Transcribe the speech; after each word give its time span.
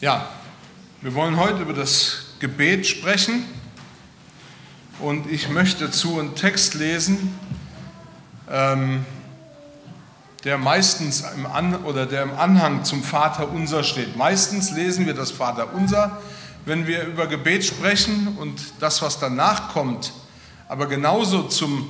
Ja, 0.00 0.28
wir 1.02 1.14
wollen 1.14 1.36
heute 1.36 1.62
über 1.62 1.72
das 1.72 2.24
Gebet 2.40 2.84
sprechen 2.84 3.44
und 4.98 5.30
ich 5.30 5.48
möchte 5.48 5.84
dazu 5.84 6.18
einen 6.18 6.34
Text 6.34 6.74
lesen, 6.74 7.38
ähm, 8.50 9.06
der 10.42 10.58
meistens 10.58 11.22
im 11.36 11.46
An 11.46 11.84
oder 11.84 12.06
der 12.06 12.24
im 12.24 12.34
Anhang 12.34 12.82
zum 12.84 13.04
Vater 13.04 13.48
Unser 13.52 13.84
steht. 13.84 14.16
Meistens 14.16 14.72
lesen 14.72 15.06
wir 15.06 15.14
das 15.14 15.30
Vater 15.30 15.72
Unser, 15.74 16.20
wenn 16.64 16.88
wir 16.88 17.04
über 17.04 17.28
Gebet 17.28 17.64
sprechen 17.64 18.36
und 18.40 18.60
das, 18.80 19.00
was 19.00 19.20
danach 19.20 19.72
kommt, 19.72 20.12
aber 20.68 20.88
genauso 20.88 21.44
zum 21.44 21.88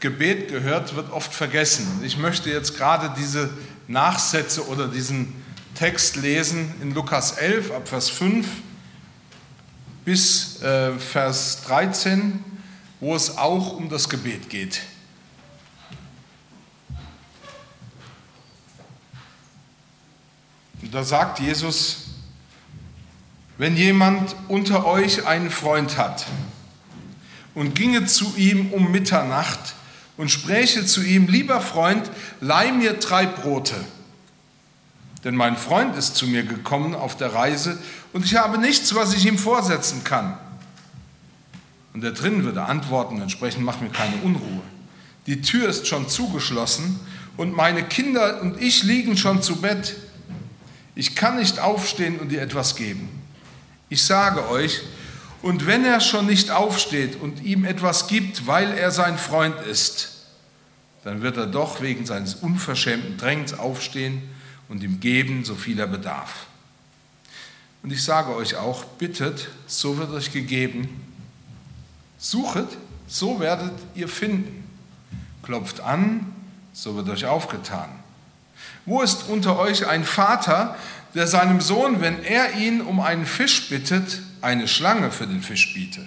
Gebet 0.00 0.48
gehört, 0.48 0.94
wird 0.96 1.10
oft 1.12 1.32
vergessen. 1.32 2.02
Ich 2.04 2.18
möchte 2.18 2.50
jetzt 2.50 2.76
gerade 2.76 3.14
diese 3.16 3.48
Nachsätze 3.88 4.68
oder 4.68 4.86
diesen 4.86 5.39
Text 5.80 6.16
lesen 6.16 6.74
in 6.82 6.92
Lukas 6.92 7.38
11 7.38 7.70
ab 7.70 7.88
Vers 7.88 8.10
5 8.10 8.46
bis 10.04 10.60
äh, 10.60 10.92
Vers 10.98 11.62
13, 11.62 12.44
wo 13.00 13.16
es 13.16 13.38
auch 13.38 13.72
um 13.78 13.88
das 13.88 14.10
Gebet 14.10 14.50
geht. 14.50 14.82
da 20.82 21.02
sagt 21.02 21.38
Jesus, 21.38 22.08
wenn 23.56 23.74
jemand 23.74 24.36
unter 24.48 24.84
euch 24.84 25.24
einen 25.26 25.50
Freund 25.50 25.96
hat 25.96 26.26
und 27.54 27.74
ginge 27.74 28.04
zu 28.04 28.34
ihm 28.36 28.70
um 28.74 28.92
Mitternacht 28.92 29.74
und 30.18 30.30
spräche 30.30 30.84
zu 30.84 31.02
ihm, 31.02 31.26
lieber 31.28 31.62
Freund, 31.62 32.10
leih 32.42 32.70
mir 32.70 32.92
drei 32.92 33.24
Brote 33.24 33.82
denn 35.24 35.36
mein 35.36 35.56
Freund 35.56 35.96
ist 35.96 36.16
zu 36.16 36.26
mir 36.26 36.42
gekommen 36.42 36.94
auf 36.94 37.16
der 37.16 37.34
Reise 37.34 37.78
und 38.12 38.24
ich 38.24 38.36
habe 38.36 38.58
nichts, 38.58 38.94
was 38.94 39.14
ich 39.14 39.26
ihm 39.26 39.38
vorsetzen 39.38 40.02
kann. 40.04 40.38
Und 41.92 42.02
der 42.02 42.12
drinnen 42.12 42.44
würde 42.44 42.62
antworten, 42.62 43.20
entsprechend 43.20 43.64
macht 43.64 43.82
mir 43.82 43.90
keine 43.90 44.16
Unruhe. 44.22 44.62
Die 45.26 45.42
Tür 45.42 45.68
ist 45.68 45.86
schon 45.86 46.08
zugeschlossen 46.08 47.00
und 47.36 47.54
meine 47.54 47.82
Kinder 47.82 48.40
und 48.40 48.60
ich 48.60 48.82
liegen 48.82 49.16
schon 49.16 49.42
zu 49.42 49.56
Bett. 49.56 49.96
Ich 50.94 51.14
kann 51.14 51.36
nicht 51.36 51.58
aufstehen 51.58 52.18
und 52.18 52.30
dir 52.30 52.40
etwas 52.40 52.76
geben. 52.76 53.08
Ich 53.88 54.04
sage 54.04 54.48
euch, 54.48 54.80
und 55.42 55.66
wenn 55.66 55.84
er 55.84 56.00
schon 56.00 56.26
nicht 56.26 56.50
aufsteht 56.50 57.20
und 57.20 57.42
ihm 57.42 57.64
etwas 57.64 58.08
gibt, 58.08 58.46
weil 58.46 58.72
er 58.76 58.90
sein 58.90 59.16
Freund 59.16 59.58
ist, 59.60 60.26
dann 61.02 61.22
wird 61.22 61.38
er 61.38 61.46
doch 61.46 61.80
wegen 61.80 62.04
seines 62.04 62.34
unverschämten 62.34 63.16
Drängens 63.16 63.58
aufstehen 63.58 64.22
und 64.70 64.82
ihm 64.82 65.00
geben, 65.00 65.44
so 65.44 65.56
viel 65.56 65.78
er 65.78 65.88
bedarf. 65.88 66.46
Und 67.82 67.92
ich 67.92 68.02
sage 68.02 68.34
euch 68.34 68.56
auch, 68.56 68.84
bittet, 68.84 69.48
so 69.66 69.98
wird 69.98 70.10
euch 70.12 70.32
gegeben. 70.32 71.02
Suchet, 72.18 72.68
so 73.06 73.40
werdet 73.40 73.72
ihr 73.94 74.08
finden. 74.08 74.68
Klopft 75.42 75.80
an, 75.80 76.32
so 76.72 76.94
wird 76.94 77.08
euch 77.08 77.26
aufgetan. 77.26 77.90
Wo 78.86 79.02
ist 79.02 79.28
unter 79.28 79.58
euch 79.58 79.86
ein 79.86 80.04
Vater, 80.04 80.76
der 81.14 81.26
seinem 81.26 81.60
Sohn, 81.60 82.00
wenn 82.00 82.22
er 82.22 82.54
ihn 82.54 82.80
um 82.80 83.00
einen 83.00 83.26
Fisch 83.26 83.68
bittet, 83.68 84.20
eine 84.40 84.68
Schlange 84.68 85.10
für 85.10 85.26
den 85.26 85.42
Fisch 85.42 85.74
biete? 85.74 86.06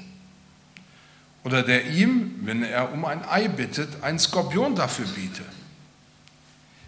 Oder 1.43 1.63
der 1.63 1.87
ihm, 1.87 2.35
wenn 2.43 2.63
er 2.63 2.93
um 2.93 3.03
ein 3.03 3.27
Ei 3.27 3.49
bittet, 3.49 4.03
einen 4.03 4.19
Skorpion 4.19 4.75
dafür 4.75 5.05
biete? 5.07 5.43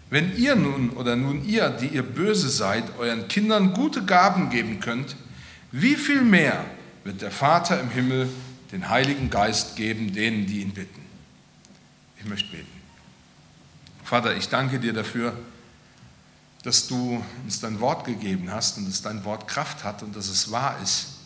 Wenn 0.08 0.36
ihr 0.36 0.54
nun 0.54 0.90
oder 0.90 1.16
nun 1.16 1.44
ihr, 1.44 1.68
die 1.70 1.88
ihr 1.88 2.02
böse 2.02 2.48
seid, 2.48 2.96
euren 2.98 3.26
Kindern 3.28 3.72
gute 3.72 4.04
Gaben 4.04 4.50
geben 4.50 4.80
könnt, 4.80 5.16
wie 5.72 5.96
viel 5.96 6.22
mehr 6.22 6.64
wird 7.04 7.22
der 7.22 7.32
Vater 7.32 7.80
im 7.80 7.90
Himmel 7.90 8.28
den 8.72 8.88
Heiligen 8.88 9.30
Geist 9.30 9.76
geben, 9.76 10.12
denen, 10.12 10.46
die 10.46 10.60
ihn 10.60 10.72
bitten? 10.72 11.02
Ich 12.18 12.24
möchte 12.24 12.50
beten. 12.50 12.66
Vater, 14.04 14.36
ich 14.36 14.48
danke 14.48 14.78
dir 14.78 14.92
dafür, 14.92 15.36
dass 16.62 16.86
du 16.86 17.22
uns 17.44 17.60
dein 17.60 17.80
Wort 17.80 18.04
gegeben 18.04 18.50
hast 18.50 18.78
und 18.78 18.86
dass 18.88 19.02
dein 19.02 19.24
Wort 19.24 19.48
Kraft 19.48 19.82
hat 19.82 20.02
und 20.02 20.14
dass 20.14 20.28
es 20.28 20.50
wahr 20.50 20.78
ist. 20.82 21.16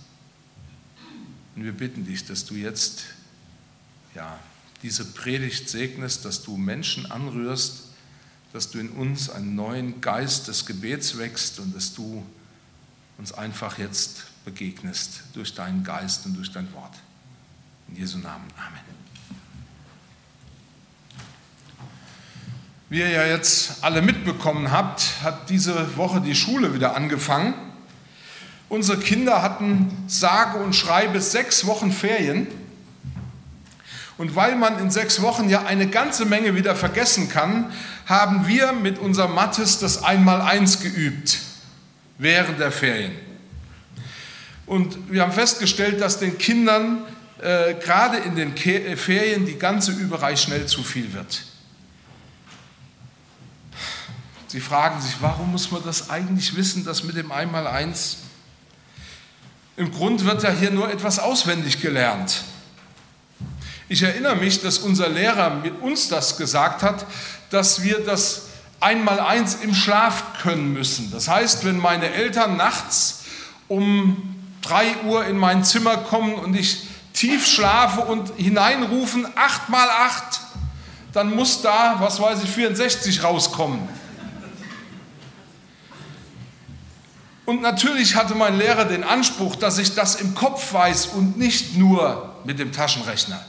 Und 1.55 1.65
wir 1.65 1.73
bitten 1.73 2.07
dich, 2.07 2.25
dass 2.25 2.47
du 2.47 2.55
jetzt 2.55 3.05
ja, 4.15 4.39
diese 4.83 5.05
Predigt 5.05 5.69
segnest, 5.69 6.25
dass 6.25 6.43
du 6.43 6.57
Menschen 6.57 7.11
anrührst, 7.11 7.90
dass 8.53 8.71
du 8.71 8.79
in 8.79 8.91
uns 8.91 9.31
einen 9.31 9.55
neuen 9.55 10.01
Geist 10.01 10.49
des 10.49 10.67
Gebets 10.67 11.19
wächst 11.19 11.61
und 11.61 11.75
dass 11.75 11.95
du 11.95 12.25
uns 13.19 13.33
einfach 13.33 13.79
jetzt 13.79 14.25
begegnest 14.45 15.23
durch 15.35 15.55
deinen 15.55 15.85
Geist 15.85 16.27
und 16.27 16.37
durch 16.37 16.51
dein 16.51 16.73
Wort. 16.75 16.95
In 17.89 17.97
Jesu 17.97 18.19
Namen. 18.19 18.47
Amen. 18.57 18.81
Wie 22.89 22.99
ihr 22.99 23.09
ja 23.09 23.25
jetzt 23.25 23.85
alle 23.85 24.03
mitbekommen 24.03 24.73
habt, 24.73 25.23
hat 25.23 25.49
diese 25.49 25.97
Woche 25.97 26.21
die 26.21 26.35
Schule 26.35 26.75
wieder 26.75 26.97
angefangen. 26.97 27.55
Unsere 28.69 28.99
Kinder 28.99 29.43
hatten 29.43 29.97
sage 30.09 30.59
und 30.59 30.75
schreibe 30.75 31.21
sechs 31.21 31.67
Wochen 31.67 31.93
Ferien. 31.93 32.49
Und 34.21 34.37
weil 34.37 34.55
man 34.55 34.79
in 34.79 34.91
sechs 34.91 35.23
Wochen 35.23 35.49
ja 35.49 35.65
eine 35.65 35.87
ganze 35.87 36.27
Menge 36.27 36.55
wieder 36.55 36.77
vergessen 36.77 37.31
kann, 37.31 37.73
haben 38.05 38.47
wir 38.47 38.75
mit 38.75 38.99
unserem 38.99 39.35
Mattes 39.35 39.79
das 39.79 40.05
Einmaleins 40.05 40.81
geübt 40.81 41.39
während 42.19 42.61
der 42.61 42.71
Ferien. 42.71 43.13
Und 44.67 45.11
wir 45.11 45.23
haben 45.23 45.33
festgestellt, 45.33 46.03
dass 46.03 46.19
den 46.19 46.37
Kindern 46.37 47.03
äh, 47.39 47.73
gerade 47.83 48.19
in 48.19 48.37
den 48.37 48.55
Ke 48.55 48.85
äh, 48.85 48.97
Ferien 48.99 49.47
die 49.47 49.57
ganze 49.57 49.93
Überei 49.93 50.37
schnell 50.37 50.67
zu 50.67 50.83
viel 50.83 51.15
wird. 51.15 51.41
Sie 54.49 54.61
fragen 54.61 55.01
sich, 55.01 55.15
warum 55.21 55.51
muss 55.51 55.71
man 55.71 55.83
das 55.83 56.11
eigentlich 56.11 56.55
wissen, 56.57 56.85
das 56.85 57.05
mit 57.05 57.17
dem 57.17 57.33
Einmaleins? 57.33 58.19
Im 59.79 59.91
Grund 59.91 60.27
wird 60.27 60.43
ja 60.43 60.51
hier 60.51 60.73
nur 60.73 60.93
etwas 60.93 61.19
auswendig 61.19 61.81
gelernt. 61.81 62.45
Ich 63.93 64.05
erinnere 64.05 64.37
mich, 64.37 64.63
dass 64.63 64.79
unser 64.79 65.09
Lehrer 65.09 65.51
mit 65.51 65.83
uns 65.83 66.07
das 66.07 66.37
gesagt 66.37 66.85
hat, 66.85 67.07
dass 67.51 67.83
wir 67.83 67.99
das 67.99 68.43
Einmaleins 68.79 69.57
im 69.57 69.75
Schlaf 69.75 70.39
können 70.41 70.73
müssen. 70.73 71.11
Das 71.11 71.27
heißt, 71.27 71.65
wenn 71.65 71.77
meine 71.77 72.13
Eltern 72.13 72.57
nachts 72.57 73.25
um 73.67 74.37
3 74.63 74.99
Uhr 75.07 75.27
in 75.27 75.37
mein 75.37 75.65
Zimmer 75.65 75.97
kommen 75.97 76.35
und 76.35 76.55
ich 76.55 76.87
tief 77.15 77.49
schlafe 77.49 78.03
und 78.03 78.31
hineinrufen 78.37 79.27
8 79.35 79.69
mal 79.71 79.89
8, 79.91 80.41
dann 81.13 81.35
muss 81.35 81.61
da, 81.61 81.97
was 81.99 82.21
weiß 82.21 82.45
ich, 82.45 82.49
64 82.49 83.25
rauskommen. 83.25 83.89
Und 87.45 87.61
natürlich 87.61 88.15
hatte 88.15 88.37
mein 88.37 88.57
Lehrer 88.57 88.85
den 88.85 89.03
Anspruch, 89.03 89.57
dass 89.57 89.79
ich 89.79 89.97
das 89.97 90.15
im 90.15 90.37
Kopf 90.37 90.73
weiß 90.73 91.07
und 91.07 91.37
nicht 91.39 91.77
nur 91.77 92.37
mit 92.45 92.61
dem 92.61 92.71
Taschenrechner. 92.71 93.45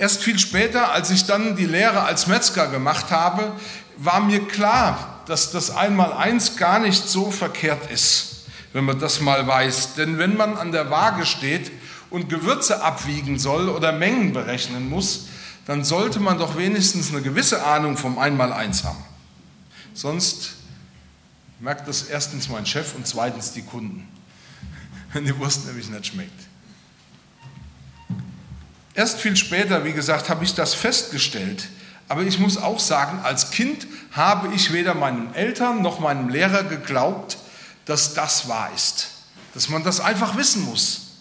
Erst 0.00 0.22
viel 0.22 0.38
später, 0.38 0.92
als 0.92 1.10
ich 1.10 1.26
dann 1.26 1.56
die 1.56 1.66
Lehre 1.66 2.04
als 2.04 2.26
Metzger 2.26 2.68
gemacht 2.68 3.10
habe, 3.10 3.52
war 3.98 4.20
mir 4.20 4.48
klar, 4.48 5.20
dass 5.26 5.50
das 5.50 5.70
Einmaleins 5.70 6.56
gar 6.56 6.78
nicht 6.78 7.06
so 7.06 7.30
verkehrt 7.30 7.90
ist, 7.90 8.46
wenn 8.72 8.86
man 8.86 8.98
das 8.98 9.20
mal 9.20 9.46
weiß. 9.46 9.96
Denn 9.96 10.16
wenn 10.16 10.38
man 10.38 10.56
an 10.56 10.72
der 10.72 10.90
Waage 10.90 11.26
steht 11.26 11.70
und 12.08 12.30
Gewürze 12.30 12.82
abwiegen 12.82 13.38
soll 13.38 13.68
oder 13.68 13.92
Mengen 13.92 14.32
berechnen 14.32 14.88
muss, 14.88 15.26
dann 15.66 15.84
sollte 15.84 16.18
man 16.18 16.38
doch 16.38 16.56
wenigstens 16.56 17.10
eine 17.10 17.20
gewisse 17.20 17.62
Ahnung 17.66 17.98
vom 17.98 18.18
Einmaleins 18.18 18.84
haben. 18.84 19.04
Sonst 19.92 20.54
merkt 21.58 21.86
das 21.86 22.04
erstens 22.04 22.48
mein 22.48 22.64
Chef 22.64 22.94
und 22.94 23.06
zweitens 23.06 23.52
die 23.52 23.60
Kunden, 23.60 24.08
wenn 25.12 25.26
die 25.26 25.38
Wurst 25.38 25.66
nämlich 25.66 25.90
nicht 25.90 26.06
schmeckt. 26.06 26.49
Erst 29.00 29.18
viel 29.18 29.34
später, 29.34 29.82
wie 29.82 29.94
gesagt, 29.94 30.28
habe 30.28 30.44
ich 30.44 30.54
das 30.54 30.74
festgestellt. 30.74 31.70
Aber 32.10 32.20
ich 32.20 32.38
muss 32.38 32.58
auch 32.58 32.78
sagen, 32.78 33.20
als 33.20 33.50
Kind 33.50 33.86
habe 34.12 34.54
ich 34.54 34.74
weder 34.74 34.92
meinen 34.92 35.32
Eltern 35.32 35.80
noch 35.80 36.00
meinem 36.00 36.28
Lehrer 36.28 36.64
geglaubt, 36.64 37.38
dass 37.86 38.12
das 38.12 38.46
wahr 38.46 38.70
ist. 38.74 39.08
Dass 39.54 39.70
man 39.70 39.82
das 39.84 40.00
einfach 40.00 40.36
wissen 40.36 40.66
muss. 40.66 41.12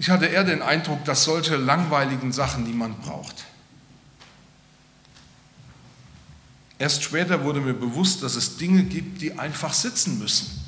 Ich 0.00 0.10
hatte 0.10 0.26
eher 0.26 0.42
den 0.42 0.60
Eindruck, 0.60 1.04
dass 1.04 1.22
solche 1.22 1.54
langweiligen 1.54 2.32
Sachen 2.32 2.64
niemand 2.64 3.00
braucht. 3.00 3.44
Erst 6.80 7.04
später 7.04 7.44
wurde 7.44 7.60
mir 7.60 7.74
bewusst, 7.74 8.24
dass 8.24 8.34
es 8.34 8.56
Dinge 8.56 8.82
gibt, 8.82 9.22
die 9.22 9.38
einfach 9.38 9.72
sitzen 9.72 10.18
müssen. 10.18 10.65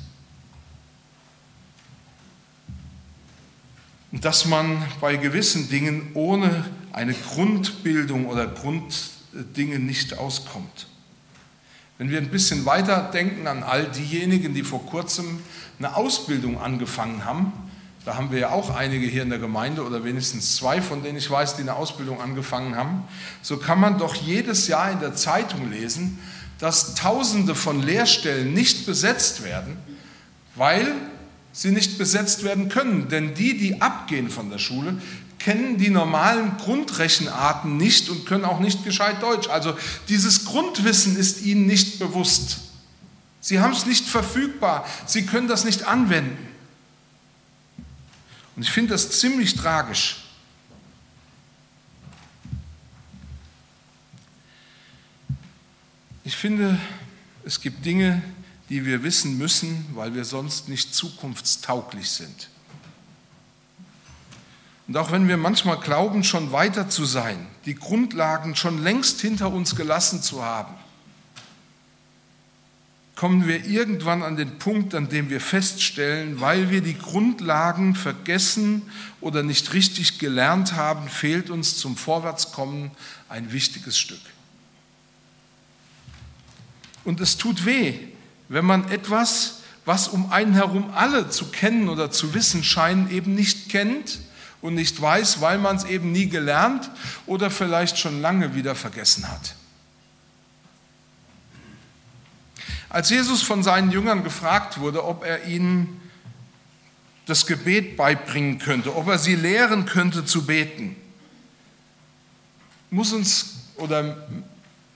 Dass 4.11 4.45
man 4.45 4.83
bei 5.01 5.17
gewissen 5.17 5.69
Dingen 5.69 6.11
ohne 6.13 6.65
eine 6.91 7.13
Grundbildung 7.13 8.25
oder 8.25 8.47
Grunddinge 8.47 9.79
nicht 9.79 10.17
auskommt. 10.17 10.87
Wenn 11.97 12.09
wir 12.09 12.17
ein 12.17 12.29
bisschen 12.29 12.65
weiter 12.65 13.09
denken 13.13 13.45
an 13.45 13.61
all 13.61 13.85
diejenigen, 13.85 14.53
die 14.53 14.63
vor 14.63 14.85
kurzem 14.85 15.39
eine 15.77 15.95
Ausbildung 15.95 16.59
angefangen 16.59 17.25
haben, 17.25 17.53
da 18.05 18.15
haben 18.15 18.31
wir 18.31 18.39
ja 18.39 18.49
auch 18.49 18.75
einige 18.75 19.05
hier 19.05 19.23
in 19.23 19.29
der 19.29 19.39
Gemeinde 19.39 19.85
oder 19.85 20.03
wenigstens 20.03 20.55
zwei, 20.55 20.81
von 20.81 21.03
denen 21.03 21.17
ich 21.17 21.29
weiß, 21.29 21.57
die 21.57 21.61
eine 21.61 21.75
Ausbildung 21.75 22.21
angefangen 22.21 22.75
haben, 22.75 23.03
so 23.41 23.57
kann 23.57 23.79
man 23.79 23.97
doch 23.97 24.15
jedes 24.15 24.67
Jahr 24.67 24.91
in 24.91 24.99
der 24.99 25.13
Zeitung 25.13 25.69
lesen, 25.69 26.17
dass 26.57 26.95
Tausende 26.95 27.53
von 27.55 27.83
Lehrstellen 27.83 28.53
nicht 28.53 28.85
besetzt 28.85 29.43
werden, 29.43 29.77
weil 30.55 30.93
sie 31.51 31.71
nicht 31.71 31.97
besetzt 31.97 32.43
werden 32.43 32.69
können. 32.69 33.09
Denn 33.09 33.33
die, 33.33 33.57
die 33.57 33.81
abgehen 33.81 34.29
von 34.29 34.49
der 34.49 34.59
Schule, 34.59 35.01
kennen 35.39 35.77
die 35.77 35.89
normalen 35.89 36.57
Grundrechenarten 36.57 37.77
nicht 37.77 38.09
und 38.09 38.25
können 38.25 38.45
auch 38.45 38.59
nicht 38.59 38.83
gescheit 38.83 39.21
Deutsch. 39.21 39.47
Also 39.49 39.77
dieses 40.09 40.45
Grundwissen 40.45 41.17
ist 41.17 41.41
ihnen 41.41 41.65
nicht 41.65 41.99
bewusst. 41.99 42.59
Sie 43.41 43.59
haben 43.59 43.73
es 43.73 43.85
nicht 43.85 44.05
verfügbar, 44.05 44.85
sie 45.05 45.25
können 45.25 45.47
das 45.47 45.63
nicht 45.63 45.83
anwenden. 45.83 46.37
Und 48.55 48.63
ich 48.63 48.71
finde 48.71 48.91
das 48.91 49.19
ziemlich 49.19 49.55
tragisch. 49.55 50.17
Ich 56.25 56.35
finde, 56.35 56.77
es 57.45 57.61
gibt 57.61 57.85
Dinge, 57.85 58.21
die 58.69 58.85
wir 58.85 59.03
wissen 59.03 59.37
müssen, 59.37 59.85
weil 59.93 60.13
wir 60.13 60.25
sonst 60.25 60.69
nicht 60.69 60.93
zukunftstauglich 60.93 62.09
sind. 62.09 62.49
Und 64.87 64.97
auch 64.97 65.11
wenn 65.11 65.27
wir 65.27 65.37
manchmal 65.37 65.79
glauben, 65.79 66.23
schon 66.23 66.51
weiter 66.51 66.89
zu 66.89 67.05
sein, 67.05 67.45
die 67.65 67.75
Grundlagen 67.75 68.55
schon 68.55 68.81
längst 68.81 69.21
hinter 69.21 69.51
uns 69.51 69.75
gelassen 69.75 70.21
zu 70.21 70.43
haben, 70.43 70.73
kommen 73.15 73.47
wir 73.47 73.65
irgendwann 73.65 74.23
an 74.23 74.37
den 74.37 74.59
Punkt, 74.59 74.95
an 74.95 75.09
dem 75.09 75.29
wir 75.29 75.41
feststellen, 75.41 76.39
weil 76.39 76.69
wir 76.69 76.81
die 76.81 76.97
Grundlagen 76.97 77.93
vergessen 77.93 78.81
oder 79.19 79.43
nicht 79.43 79.73
richtig 79.73 80.19
gelernt 80.19 80.73
haben, 80.73 81.09
fehlt 81.09 81.49
uns 81.49 81.75
zum 81.77 81.97
Vorwärtskommen 81.97 82.91
ein 83.27 83.51
wichtiges 83.51 83.99
Stück. 83.99 84.21
Und 87.03 87.19
es 87.19 87.37
tut 87.37 87.65
weh, 87.65 87.93
wenn 88.49 88.65
man 88.65 88.89
etwas, 88.91 89.59
was 89.85 90.07
um 90.07 90.31
einen 90.31 90.53
herum 90.53 90.91
alle 90.93 91.29
zu 91.29 91.49
kennen 91.51 91.87
oder 91.87 92.11
zu 92.11 92.33
wissen 92.33 92.63
scheinen, 92.63 93.09
eben 93.09 93.33
nicht 93.33 93.69
kennt 93.69 94.19
und 94.61 94.75
nicht 94.75 94.99
weiß, 94.99 95.39
weil 95.39 95.57
man 95.57 95.77
es 95.77 95.85
eben 95.85 96.11
nie 96.11 96.27
gelernt 96.27 96.89
oder 97.25 97.49
vielleicht 97.49 97.97
schon 97.97 98.21
lange 98.21 98.55
wieder 98.55 98.75
vergessen 98.75 99.29
hat. 99.29 99.55
Als 102.89 103.11
Jesus 103.11 103.43
von 103.43 103.61
seinen 103.61 103.91
Jüngern 103.91 104.23
gefragt 104.23 104.79
wurde, 104.79 105.05
ob 105.05 105.23
er 105.23 105.45
ihnen 105.45 106.01
das 107.27 107.45
Gebet 107.45 107.95
beibringen 107.95 108.57
könnte, 108.57 108.95
ob 108.95 109.07
er 109.07 109.19
sie 109.19 109.35
lehren 109.35 109.85
könnte 109.85 110.25
zu 110.25 110.47
beten, 110.47 110.95
muss 112.89 113.13
uns 113.13 113.57
oder 113.75 114.27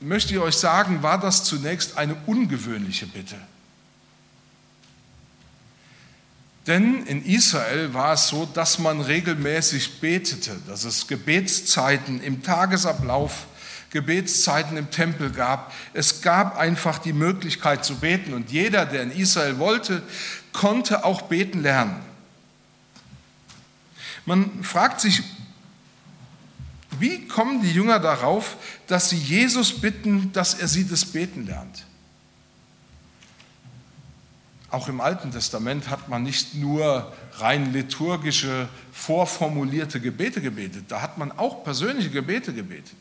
möchte 0.04 0.34
ich 0.34 0.40
euch 0.40 0.56
sagen, 0.56 1.02
war 1.02 1.20
das 1.20 1.44
zunächst 1.44 1.98
eine 1.98 2.16
ungewöhnliche 2.26 3.08
Bitte. 3.08 3.36
Denn 6.68 7.06
in 7.06 7.26
Israel 7.26 7.94
war 7.94 8.14
es 8.14 8.28
so, 8.28 8.46
dass 8.46 8.80
man 8.80 9.02
regelmäßig 9.02 10.00
betete, 10.00 10.56
dass 10.68 10.86
es 10.86 11.08
Gebetszeiten 11.08 12.22
im 12.22 12.42
Tagesablauf, 12.42 13.48
Gebetszeiten 13.90 14.78
im 14.78 14.90
Tempel 14.90 15.30
gab. 15.30 15.74
Es 15.94 16.22
gab 16.22 16.58
einfach 16.58 17.00
die 17.00 17.14
Möglichkeit 17.14 17.84
zu 17.84 17.96
beten 17.96 18.34
und 18.34 18.50
jeder, 18.50 18.86
der 18.86 19.04
in 19.04 19.12
Israel 19.12 19.60
wollte, 19.60 20.02
konnte 20.54 21.04
auch 21.04 21.24
beten 21.24 21.62
lernen. 21.62 21.98
Man 24.26 24.64
fragt 24.64 25.02
sich, 25.02 25.22
wie 27.00 27.28
kommen 27.28 27.62
die 27.62 27.72
Jünger 27.72 28.00
darauf, 28.00 28.58
dass 28.88 29.10
sie 29.10 29.18
Jesus 29.18 29.82
bitten, 29.82 30.32
dass 30.34 30.54
er 30.54 30.68
sie 30.68 30.88
das 30.88 31.06
Beten 31.06 31.46
lernt? 31.46 31.86
Auch 34.70 34.88
im 34.88 35.02
Alten 35.02 35.32
Testament 35.32 35.90
hat 35.90 36.10
man 36.10 36.24
nicht 36.24 36.56
nur 36.56 37.14
rein 37.34 37.74
liturgische, 37.74 38.68
vorformulierte 38.92 40.02
Gebete 40.02 40.42
gebetet, 40.42 40.86
da 40.88 41.02
hat 41.02 41.18
man 41.20 41.32
auch 41.32 41.64
persönliche 41.64 42.10
Gebete 42.10 42.54
gebetet. 42.54 42.98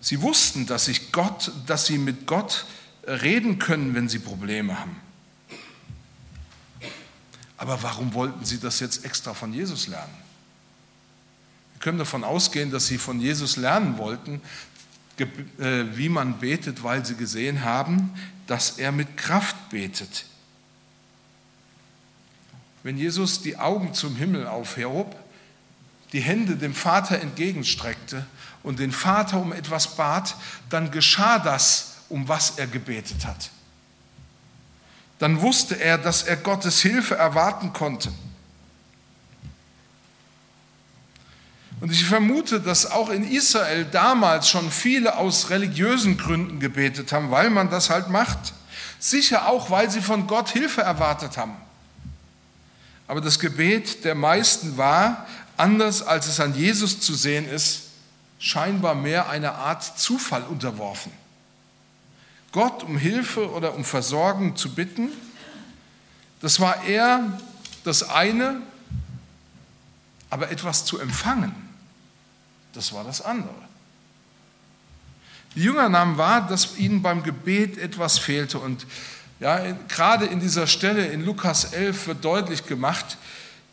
Sie 0.00 0.22
wussten, 0.22 0.66
dass, 0.66 0.84
sich 0.84 1.10
Gott, 1.10 1.50
dass 1.66 1.86
sie 1.86 1.98
mit 1.98 2.26
Gott 2.26 2.64
reden 3.06 3.58
können, 3.58 3.94
wenn 3.94 4.08
sie 4.08 4.20
Probleme 4.20 4.78
haben. 4.78 4.96
Aber 7.56 7.82
warum 7.82 8.14
wollten 8.14 8.44
sie 8.44 8.60
das 8.60 8.78
jetzt 8.78 9.04
extra 9.04 9.34
von 9.34 9.52
Jesus 9.52 9.88
lernen? 9.88 10.27
Wir 11.78 11.82
können 11.82 11.98
davon 11.98 12.24
ausgehen, 12.24 12.72
dass 12.72 12.88
sie 12.88 12.98
von 12.98 13.20
Jesus 13.20 13.56
lernen 13.56 13.98
wollten, 13.98 14.40
äh, 15.16 15.84
wie 15.94 16.08
man 16.08 16.40
betet, 16.40 16.82
weil 16.82 17.06
sie 17.06 17.14
gesehen 17.14 17.62
haben, 17.62 18.12
dass 18.48 18.78
er 18.78 18.90
mit 18.90 19.16
Kraft 19.16 19.54
betet. 19.70 20.24
Wenn 22.82 22.98
Jesus 22.98 23.42
die 23.42 23.58
Augen 23.58 23.94
zum 23.94 24.16
Himmel 24.16 24.48
aufhob, 24.48 25.14
die 26.12 26.18
Hände 26.18 26.56
dem 26.56 26.74
Vater 26.74 27.20
entgegenstreckte 27.20 28.26
und 28.64 28.80
den 28.80 28.90
Vater 28.90 29.40
um 29.40 29.52
etwas 29.52 29.94
bat, 29.94 30.34
dann 30.70 30.90
geschah 30.90 31.38
das, 31.38 31.98
um 32.08 32.26
was 32.26 32.58
er 32.58 32.66
gebetet 32.66 33.24
hat. 33.24 33.50
Dann 35.20 35.42
wusste 35.42 35.80
er, 35.80 35.96
dass 35.96 36.24
er 36.24 36.38
Gottes 36.38 36.82
Hilfe 36.82 37.14
erwarten 37.14 37.72
konnte. 37.72 38.10
Und 41.80 41.92
ich 41.92 42.04
vermute, 42.04 42.60
dass 42.60 42.90
auch 42.90 43.08
in 43.08 43.30
Israel 43.30 43.84
damals 43.84 44.48
schon 44.48 44.70
viele 44.70 45.16
aus 45.16 45.50
religiösen 45.50 46.18
Gründen 46.18 46.58
gebetet 46.58 47.12
haben, 47.12 47.30
weil 47.30 47.50
man 47.50 47.70
das 47.70 47.88
halt 47.90 48.08
macht. 48.08 48.52
Sicher 48.98 49.48
auch, 49.48 49.70
weil 49.70 49.90
sie 49.90 50.00
von 50.00 50.26
Gott 50.26 50.48
Hilfe 50.48 50.82
erwartet 50.82 51.36
haben. 51.36 51.56
Aber 53.06 53.20
das 53.20 53.38
Gebet 53.38 54.04
der 54.04 54.16
meisten 54.16 54.76
war, 54.76 55.26
anders 55.56 56.02
als 56.02 56.26
es 56.26 56.40
an 56.40 56.54
Jesus 56.54 57.00
zu 57.00 57.14
sehen 57.14 57.48
ist, 57.48 57.82
scheinbar 58.40 58.94
mehr 58.96 59.28
einer 59.28 59.54
Art 59.54 59.98
Zufall 59.98 60.42
unterworfen. 60.42 61.12
Gott 62.50 62.82
um 62.82 62.98
Hilfe 62.98 63.50
oder 63.52 63.74
um 63.74 63.84
Versorgung 63.84 64.56
zu 64.56 64.74
bitten, 64.74 65.10
das 66.40 66.58
war 66.60 66.84
eher 66.84 67.38
das 67.84 68.08
eine, 68.08 68.62
aber 70.28 70.50
etwas 70.50 70.84
zu 70.84 70.98
empfangen 70.98 71.67
das 72.72 72.92
war 72.92 73.04
das 73.04 73.20
andere. 73.20 73.54
Die 75.54 75.62
Jünger 75.62 75.88
nahmen 75.88 76.18
wahr, 76.18 76.46
dass 76.46 76.78
ihnen 76.78 77.02
beim 77.02 77.22
Gebet 77.22 77.78
etwas 77.78 78.18
fehlte. 78.18 78.58
Und 78.58 78.86
ja, 79.40 79.72
gerade 79.88 80.26
in 80.26 80.40
dieser 80.40 80.66
Stelle 80.66 81.06
in 81.06 81.24
Lukas 81.24 81.72
11 81.72 82.06
wird 82.08 82.24
deutlich 82.24 82.66
gemacht, 82.66 83.16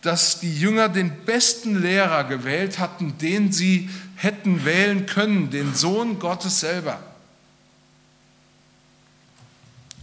dass 0.01 0.39
die 0.39 0.57
Jünger 0.57 0.89
den 0.89 1.11
besten 1.25 1.81
Lehrer 1.81 2.23
gewählt 2.23 2.79
hatten, 2.79 3.17
den 3.17 3.51
sie 3.51 3.89
hätten 4.15 4.63
wählen 4.63 5.05
können, 5.05 5.49
den 5.49 5.73
Sohn 5.73 6.19
Gottes 6.19 6.59
selber. 6.59 6.99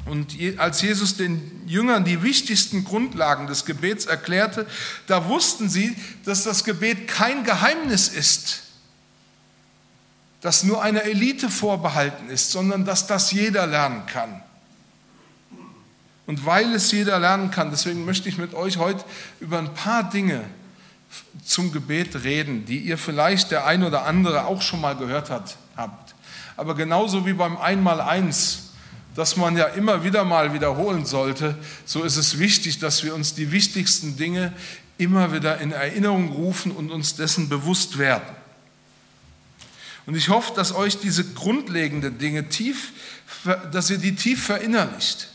Und 0.04 0.36
als 0.58 0.82
Jesus 0.82 1.16
den 1.16 1.62
Jüngern 1.66 2.04
die 2.04 2.22
wichtigsten 2.22 2.84
Grundlagen 2.84 3.46
des 3.46 3.64
Gebets 3.64 4.06
erklärte, 4.06 4.66
da 5.06 5.28
wussten 5.28 5.68
sie, 5.68 5.96
dass 6.24 6.42
das 6.42 6.64
Gebet 6.64 7.06
kein 7.06 7.44
Geheimnis 7.44 8.08
ist, 8.08 8.62
das 10.42 10.64
nur 10.64 10.82
einer 10.82 11.04
Elite 11.04 11.48
vorbehalten 11.48 12.28
ist, 12.28 12.50
sondern 12.50 12.84
dass 12.84 13.06
das 13.06 13.30
jeder 13.30 13.66
lernen 13.66 14.04
kann. 14.06 14.42
Und 16.26 16.44
weil 16.44 16.74
es 16.74 16.90
jeder 16.92 17.18
lernen 17.18 17.50
kann, 17.50 17.70
deswegen 17.70 18.04
möchte 18.04 18.28
ich 18.28 18.38
mit 18.38 18.52
euch 18.52 18.76
heute 18.76 19.04
über 19.40 19.58
ein 19.58 19.72
paar 19.72 20.08
Dinge 20.10 20.44
zum 21.44 21.72
Gebet 21.72 22.24
reden, 22.24 22.64
die 22.64 22.78
ihr 22.78 22.98
vielleicht 22.98 23.50
der 23.50 23.66
ein 23.66 23.84
oder 23.84 24.04
andere 24.04 24.46
auch 24.46 24.62
schon 24.62 24.80
mal 24.80 24.96
gehört 24.96 25.30
hat, 25.30 25.56
habt. 25.76 26.14
Aber 26.56 26.74
genauso 26.74 27.24
wie 27.24 27.32
beim 27.32 27.56
Einmaleins, 27.56 28.70
das 29.14 29.36
man 29.36 29.56
ja 29.56 29.66
immer 29.66 30.04
wieder 30.04 30.24
mal 30.24 30.54
wiederholen 30.54 31.06
sollte, 31.06 31.56
so 31.84 32.02
ist 32.02 32.16
es 32.16 32.38
wichtig, 32.38 32.78
dass 32.78 33.04
wir 33.04 33.14
uns 33.14 33.34
die 33.34 33.52
wichtigsten 33.52 34.16
Dinge 34.16 34.52
immer 34.98 35.32
wieder 35.32 35.58
in 35.58 35.70
Erinnerung 35.70 36.30
rufen 36.32 36.72
und 36.72 36.90
uns 36.90 37.14
dessen 37.14 37.48
bewusst 37.48 37.98
werden. 37.98 38.41
Und 40.06 40.16
ich 40.16 40.28
hoffe, 40.28 40.52
dass 40.54 40.74
euch 40.74 40.98
diese 40.98 41.24
grundlegenden 41.32 42.18
Dinge 42.18 42.48
tief, 42.48 42.92
dass 43.70 43.90
ihr 43.90 43.98
die 43.98 44.14
tief 44.14 44.44
verinnerlicht. 44.44 45.28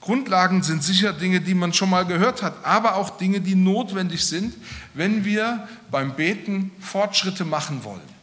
Grundlagen 0.00 0.62
sind 0.62 0.82
sicher 0.82 1.14
Dinge, 1.14 1.40
die 1.40 1.54
man 1.54 1.72
schon 1.72 1.88
mal 1.88 2.04
gehört 2.04 2.42
hat, 2.42 2.64
aber 2.64 2.96
auch 2.96 3.16
Dinge, 3.16 3.40
die 3.40 3.54
notwendig 3.54 4.24
sind, 4.24 4.54
wenn 4.92 5.24
wir 5.24 5.66
beim 5.90 6.14
Beten 6.14 6.72
Fortschritte 6.78 7.46
machen 7.46 7.84
wollen. 7.84 8.14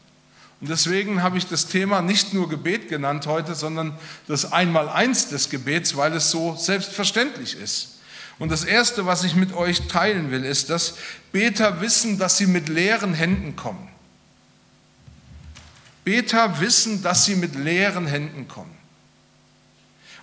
Und 0.62 0.70
deswegen 0.70 1.24
habe 1.24 1.40
ich 1.40 1.48
das 1.48 1.66
Thema 1.66 2.04
nicht 2.04 2.36
nur 2.36 2.48
Gebet 2.48 2.88
genannt 2.88 3.26
heute, 3.26 3.56
sondern 3.56 3.98
das 4.28 4.52
Einmaleins 4.52 5.30
des 5.30 5.50
Gebets, 5.50 5.98
weil 5.98 6.14
es 6.14 6.30
so 6.30 6.56
selbstverständlich 6.56 7.60
ist. 7.60 7.98
Und 8.38 8.52
das 8.52 8.64
Erste, 8.64 9.08
was 9.08 9.24
ich 9.24 9.36
mit 9.36 9.54
euch 9.54 9.88
teilen 9.88 10.30
will, 10.30 10.46
ist, 10.46 10.70
dass 10.70 10.98
Beter 11.32 11.82
wissen, 11.82 12.20
dass 12.20 12.38
sie 12.38 12.46
mit 12.46 12.70
leeren 12.70 13.16
Händen 13.16 13.56
kommen. 13.56 13.91
Beter 16.04 16.60
wissen, 16.60 17.04
dass 17.04 17.26
sie 17.26 17.36
mit 17.36 17.56
leeren 17.56 18.08
Händen 18.08 18.48
kommen. 18.48 18.76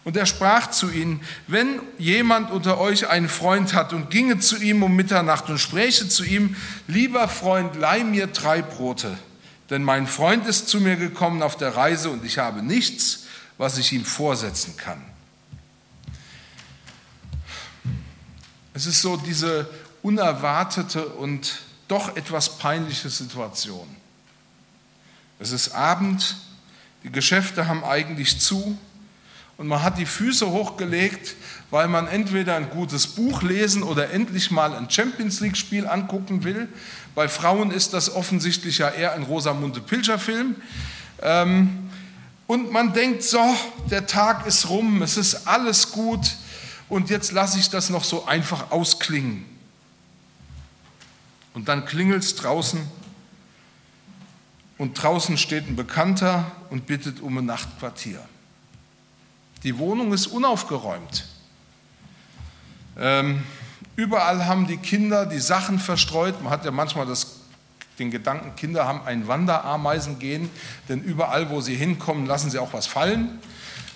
Und 0.05 0.17
er 0.17 0.27
sprach 0.27 0.71
zu 0.71 0.91
ihnen, 0.91 1.21
wenn 1.49 1.81
jemand 1.99 2.51
unter 2.51 2.79
euch 2.79 3.09
einen 3.09 3.29
Freund 3.29 3.75
hat 3.75 3.93
und 3.93 4.11
ginge 4.11 4.39
zu 4.39 4.57
ihm 4.57 4.83
um 4.83 4.97
Mitternacht 4.97 5.51
und 5.51 5.59
spräche 5.59 6.09
zu 6.09 6.25
ihm, 6.25 6.57
lieber 6.87 7.29
Freund, 7.29 7.77
leih 7.77 8.05
mir 8.05 8.27
drei 8.29 8.63
Brote, 8.63 9.19
denn 9.69 9.85
mein 9.85 10.07
Freund 10.07 10.47
ist 10.47 10.69
zu 10.69 10.81
mir 10.81 10.97
gekommen 10.97 11.43
auf 11.43 11.57
der 11.57 11.77
Reise 11.77 12.09
und 12.09 12.25
ich 12.25 12.39
habe 12.39 12.63
nichts, 12.63 13.25
was 13.59 13.77
ich 13.77 13.93
ihm 13.93 14.05
vorsetzen 14.05 14.77
kann. 14.79 15.05
Es 18.73 18.87
ist 18.87 19.03
so 19.03 19.17
diese 19.19 19.69
unerwartete 20.03 21.07
und 21.07 21.59
doch 21.89 22.17
etwas 22.17 22.59
peinliche 22.59 23.11
Situation. 23.11 23.98
Es 25.39 25.53
ist 25.53 25.75
Abend, 25.75 26.37
die 27.05 27.13
Geschäfte 27.13 27.69
haben 27.69 27.85
eigentlich 27.85 28.41
zu 28.41 28.77
und 29.57 29.67
man 29.67 29.83
hat 29.83 29.99
die 29.99 30.07
Füße 30.07 30.51
hochgelegt, 30.51 31.35
weil 31.71 31.89
man 31.89 32.07
entweder 32.09 32.57
ein 32.57 32.71
gutes 32.71 33.07
Buch 33.07 33.43
lesen 33.43 33.83
oder 33.83 34.11
endlich 34.11 34.51
mal 34.51 34.75
ein 34.75 34.91
Champions 34.91 35.41
League-Spiel 35.41 35.87
angucken 35.87 36.45
will. 36.45 36.69
Bei 37.15 37.29
Frauen 37.29 37.71
ist 37.71 37.93
das 37.93 38.15
offensichtlich 38.15 38.79
ja 38.79 38.89
eher 38.89 39.15
ein 39.15 39.25
Rosamunde 39.25 39.81
Pilcher-Film. 39.81 40.57
Ähm, 41.23 41.91
und 42.47 42.73
man 42.73 42.93
denkt, 42.93 43.23
so, 43.23 43.45
der 43.91 44.07
Tag 44.07 44.47
ist 44.47 44.69
rum, 44.69 45.03
es 45.03 45.17
ist 45.17 45.47
alles 45.47 45.93
gut 45.93 46.37
und 46.89 47.11
jetzt 47.11 47.33
lasse 47.33 47.59
ich 47.59 47.69
das 47.69 47.91
noch 47.91 48.05
so 48.05 48.27
einfach 48.27 48.71
ausklingen. 48.71 49.45
Und 51.53 51.69
dann 51.69 51.85
klingelt 51.85 52.23
es 52.23 52.37
draußen 52.37 52.81
und 54.79 55.03
draußen 55.03 55.37
steht 55.37 55.69
ein 55.69 55.77
Bekannter 55.77 56.51
und 56.71 56.87
bittet 56.87 57.21
um 57.21 57.37
ein 57.39 57.47
Nachtquartier. 57.47 58.21
Die 59.65 59.77
Wohnung 59.77 60.13
ist 60.13 60.29
unaufgeräumt. 60.29 61.27
Ähm, 62.97 63.43
überall 63.97 64.47
haben 64.47 64.69
die 64.69 64.77
Kinder 64.77 65.27
die 65.27 65.41
Sachen 65.41 65.81
verstreut. 65.81 66.41
Man 66.43 66.53
hat 66.53 66.65
ja 66.65 66.71
manchmal 66.71 67.07
das, 67.07 67.41
den 67.99 68.13
Gedanken, 68.13 68.55
Kinder 68.55 68.87
haben 68.87 69.03
ein 69.05 69.27
Wanderameisen-Gen, 69.27 70.49
denn 70.89 71.03
überall, 71.03 71.51
wo 71.51 71.61
sie 71.61 71.75
hinkommen, 71.75 72.27
lassen 72.27 72.51
sie 72.51 72.61
auch 72.61 72.73
was 72.73 72.87
fallen. 72.87 73.41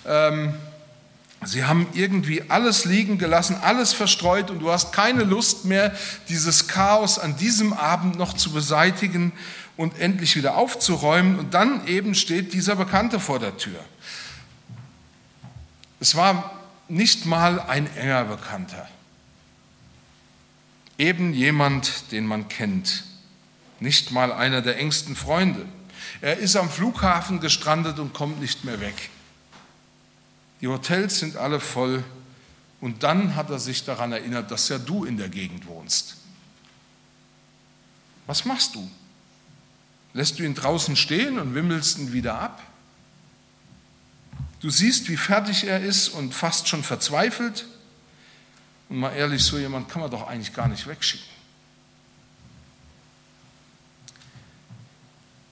Ähm, 0.05 0.53
sie 1.45 1.63
haben 1.63 1.87
irgendwie 1.93 2.49
alles 2.49 2.83
liegen 2.83 3.17
gelassen, 3.17 3.55
alles 3.61 3.93
verstreut 3.93 4.51
und 4.51 4.59
du 4.59 4.69
hast 4.69 4.91
keine 4.91 5.23
Lust 5.23 5.63
mehr, 5.63 5.93
dieses 6.27 6.67
Chaos 6.67 7.19
an 7.19 7.37
diesem 7.37 7.71
Abend 7.71 8.17
noch 8.17 8.33
zu 8.33 8.51
beseitigen 8.51 9.31
und 9.77 9.99
endlich 9.99 10.35
wieder 10.35 10.55
aufzuräumen. 10.57 11.39
Und 11.39 11.53
dann 11.53 11.87
eben 11.87 12.15
steht 12.15 12.53
dieser 12.53 12.75
Bekannte 12.75 13.19
vor 13.19 13.39
der 13.39 13.57
Tür. 13.57 13.79
Es 15.99 16.15
war 16.15 16.59
nicht 16.87 17.25
mal 17.25 17.59
ein 17.59 17.93
enger 17.95 18.25
Bekannter, 18.25 18.87
eben 20.97 21.33
jemand, 21.33 22.11
den 22.11 22.25
man 22.25 22.47
kennt, 22.49 23.05
nicht 23.79 24.11
mal 24.11 24.31
einer 24.31 24.61
der 24.61 24.77
engsten 24.77 25.15
Freunde. 25.15 25.65
Er 26.21 26.37
ist 26.37 26.55
am 26.55 26.69
Flughafen 26.69 27.39
gestrandet 27.39 27.99
und 27.99 28.13
kommt 28.13 28.39
nicht 28.39 28.63
mehr 28.63 28.79
weg. 28.79 29.09
Die 30.61 30.67
Hotels 30.67 31.19
sind 31.19 31.35
alle 31.35 31.59
voll 31.59 32.03
und 32.79 33.03
dann 33.03 33.35
hat 33.35 33.49
er 33.49 33.59
sich 33.59 33.83
daran 33.83 34.11
erinnert, 34.11 34.51
dass 34.51 34.69
ja 34.69 34.77
du 34.77 35.05
in 35.05 35.17
der 35.17 35.29
Gegend 35.29 35.67
wohnst. 35.67 36.17
Was 38.27 38.45
machst 38.45 38.75
du? 38.75 38.89
Lässt 40.13 40.37
du 40.37 40.43
ihn 40.43 40.53
draußen 40.53 40.95
stehen 40.95 41.39
und 41.39 41.55
wimmelst 41.55 41.97
ihn 41.97 42.13
wieder 42.13 42.39
ab? 42.39 42.61
Du 44.59 44.69
siehst, 44.69 45.09
wie 45.09 45.17
fertig 45.17 45.65
er 45.65 45.81
ist 45.81 46.09
und 46.09 46.33
fast 46.33 46.67
schon 46.67 46.83
verzweifelt. 46.83 47.65
Und 48.89 48.97
mal 48.97 49.11
ehrlich, 49.11 49.43
so 49.43 49.57
jemand 49.57 49.89
kann 49.89 50.01
man 50.01 50.11
doch 50.11 50.27
eigentlich 50.27 50.53
gar 50.53 50.67
nicht 50.67 50.87
wegschicken. 50.87 51.33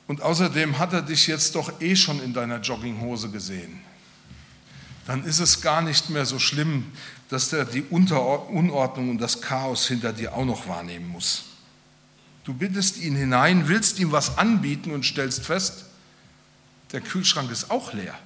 Und 0.07 0.21
außerdem 0.21 0.77
hat 0.77 0.93
er 0.93 1.01
dich 1.01 1.27
jetzt 1.27 1.55
doch 1.55 1.81
eh 1.81 1.95
schon 1.95 2.21
in 2.21 2.33
deiner 2.33 2.59
Jogginghose 2.59 3.29
gesehen. 3.29 3.81
Dann 5.07 5.23
ist 5.23 5.39
es 5.39 5.61
gar 5.61 5.81
nicht 5.81 6.09
mehr 6.09 6.25
so 6.25 6.37
schlimm, 6.37 6.91
dass 7.29 7.51
er 7.51 7.65
die 7.65 7.81
Unordnung 7.83 9.09
und 9.09 9.17
das 9.17 9.41
Chaos 9.41 9.87
hinter 9.87 10.13
dir 10.13 10.33
auch 10.33 10.45
noch 10.45 10.67
wahrnehmen 10.67 11.07
muss. 11.07 11.50
Du 12.43 12.53
bittest 12.53 12.97
ihn 12.97 13.15
hinein, 13.15 13.67
willst 13.67 13.99
ihm 13.99 14.11
was 14.11 14.37
anbieten 14.37 14.91
und 14.91 15.05
stellst 15.05 15.45
fest, 15.45 15.85
der 16.91 17.01
Kühlschrank 17.01 17.51
ist 17.51 17.69
auch 17.71 17.93
leer. 17.93 18.17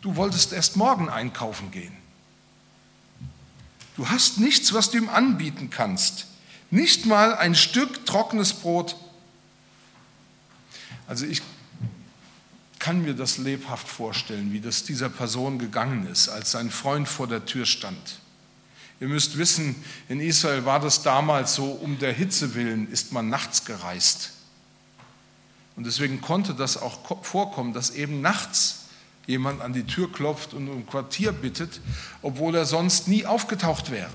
Du 0.00 0.16
wolltest 0.16 0.52
erst 0.52 0.76
morgen 0.76 1.08
einkaufen 1.08 1.70
gehen. 1.70 1.96
Du 3.96 4.08
hast 4.08 4.38
nichts, 4.38 4.72
was 4.72 4.90
du 4.90 4.98
ihm 4.98 5.08
anbieten 5.08 5.70
kannst. 5.70 6.26
Nicht 6.70 7.06
mal 7.06 7.34
ein 7.34 7.54
Stück 7.54 8.06
trockenes 8.06 8.52
Brot. 8.52 8.96
Also 11.06 11.26
ich 11.26 11.42
kann 12.78 13.02
mir 13.02 13.14
das 13.14 13.38
lebhaft 13.38 13.88
vorstellen, 13.88 14.52
wie 14.52 14.60
das 14.60 14.84
dieser 14.84 15.08
Person 15.08 15.58
gegangen 15.58 16.06
ist, 16.06 16.28
als 16.28 16.52
sein 16.52 16.70
Freund 16.70 17.08
vor 17.08 17.26
der 17.26 17.44
Tür 17.44 17.66
stand. 17.66 18.20
Ihr 19.00 19.08
müsst 19.08 19.38
wissen, 19.38 19.76
in 20.08 20.20
Israel 20.20 20.64
war 20.64 20.80
das 20.80 21.02
damals 21.02 21.54
so, 21.54 21.66
um 21.66 21.98
der 21.98 22.12
Hitze 22.12 22.54
willen 22.54 22.90
ist 22.90 23.12
man 23.12 23.28
nachts 23.28 23.64
gereist. 23.64 24.32
Und 25.76 25.86
deswegen 25.86 26.20
konnte 26.20 26.54
das 26.54 26.76
auch 26.76 26.98
vorkommen, 27.22 27.72
dass 27.72 27.90
eben 27.90 28.20
nachts 28.20 28.86
jemand 29.28 29.60
an 29.60 29.72
die 29.72 29.84
Tür 29.84 30.10
klopft 30.10 30.54
und 30.54 30.68
um 30.68 30.86
Quartier 30.86 31.30
bittet, 31.30 31.80
obwohl 32.22 32.56
er 32.56 32.64
sonst 32.64 33.06
nie 33.06 33.24
aufgetaucht 33.24 33.90
wäre. 33.92 34.10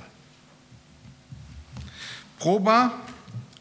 Proba, 2.40 2.92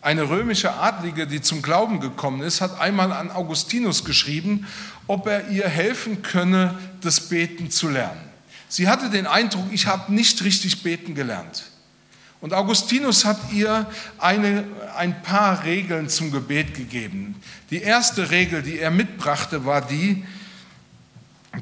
eine 0.00 0.28
römische 0.28 0.72
Adlige, 0.72 1.28
die 1.28 1.40
zum 1.40 1.62
Glauben 1.62 2.00
gekommen 2.00 2.42
ist, 2.42 2.60
hat 2.60 2.80
einmal 2.80 3.12
an 3.12 3.30
Augustinus 3.30 4.04
geschrieben, 4.04 4.66
ob 5.06 5.28
er 5.28 5.48
ihr 5.50 5.68
helfen 5.68 6.22
könne, 6.22 6.76
das 7.02 7.28
Beten 7.28 7.70
zu 7.70 7.88
lernen. 7.88 8.31
Sie 8.72 8.88
hatte 8.88 9.10
den 9.10 9.26
Eindruck, 9.26 9.70
ich 9.70 9.86
habe 9.86 10.14
nicht 10.14 10.42
richtig 10.44 10.82
beten 10.82 11.14
gelernt. 11.14 11.64
Und 12.40 12.54
Augustinus 12.54 13.26
hat 13.26 13.38
ihr 13.52 13.86
eine, 14.16 14.64
ein 14.96 15.22
paar 15.22 15.64
Regeln 15.64 16.08
zum 16.08 16.30
Gebet 16.30 16.72
gegeben. 16.72 17.34
Die 17.68 17.82
erste 17.82 18.30
Regel, 18.30 18.62
die 18.62 18.78
er 18.78 18.90
mitbrachte, 18.90 19.66
war 19.66 19.86
die, 19.86 20.24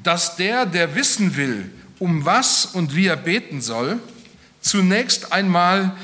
dass 0.05 0.37
der, 0.37 0.67
der 0.67 0.95
wissen 0.95 1.35
will, 1.35 1.73
um 1.99 2.25
was 2.25 2.64
und 2.64 2.95
wie 2.95 3.09
er 3.09 3.17
beten 3.17 3.61
soll, 3.61 3.99
zunächst 4.61 5.33
einmal 5.33 5.97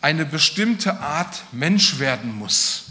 eine 0.00 0.24
bestimmte 0.24 1.00
Art 1.00 1.42
Mensch 1.52 1.98
werden 1.98 2.34
muss. 2.34 2.84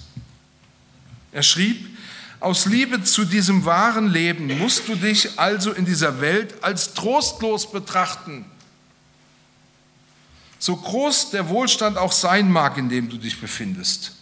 Er 1.32 1.42
schrieb, 1.42 1.95
aus 2.40 2.66
Liebe 2.66 3.04
zu 3.04 3.26
diesem 3.26 3.66
wahren 3.66 4.08
Leben 4.12 4.58
musst 4.60 4.88
du 4.88 4.96
dich 4.96 5.40
also 5.40 5.72
in 5.72 5.86
dieser 5.86 6.22
Welt 6.22 6.64
als 6.64 6.94
trostlos 6.94 7.72
betrachten. 7.72 8.46
So 10.60 10.76
groß 10.76 11.32
der 11.32 11.50
Wohlstand 11.50 11.98
auch 11.98 12.12
sein 12.12 12.52
mag, 12.52 12.78
in 12.78 12.90
dem 12.90 13.10
du 13.10 13.18
dich 13.18 13.40
befindest. 13.40 14.14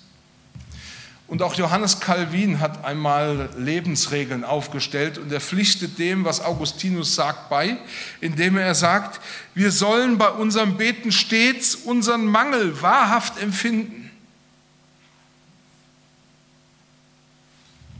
Und 1.27 1.41
auch 1.41 1.55
Johannes 1.55 1.99
Calvin 1.99 2.59
hat 2.59 2.85
einmal 2.85 3.49
Lebensregeln 3.57 4.43
aufgestellt 4.43 5.17
und 5.17 5.31
er 5.31 5.41
pflichtet 5.41 5.97
dem, 5.97 6.25
was 6.25 6.41
Augustinus 6.41 7.15
sagt, 7.15 7.49
bei, 7.49 7.77
indem 8.21 8.57
er 8.57 8.75
sagt, 8.75 9.19
wir 9.55 9.71
sollen 9.71 10.17
bei 10.17 10.29
unserem 10.29 10.77
Beten 10.77 11.11
stets 11.11 11.75
unseren 11.75 12.25
Mangel 12.25 12.79
wahrhaft 12.81 13.41
empfinden. 13.41 14.02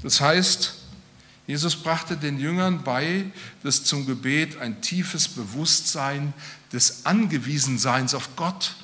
Das 0.03 0.21
heißt, 0.21 0.75
Jesus 1.47 1.75
brachte 1.75 2.15
den 2.15 2.39
Jüngern 2.39 2.83
bei, 2.83 3.25
dass 3.63 3.83
zum 3.83 4.05
Gebet 4.05 4.57
ein 4.57 4.81
tiefes 4.81 5.27
Bewusstsein 5.27 6.33
des 6.71 7.05
Angewiesenseins 7.05 8.13
auf 8.13 8.35
Gott 8.35 8.75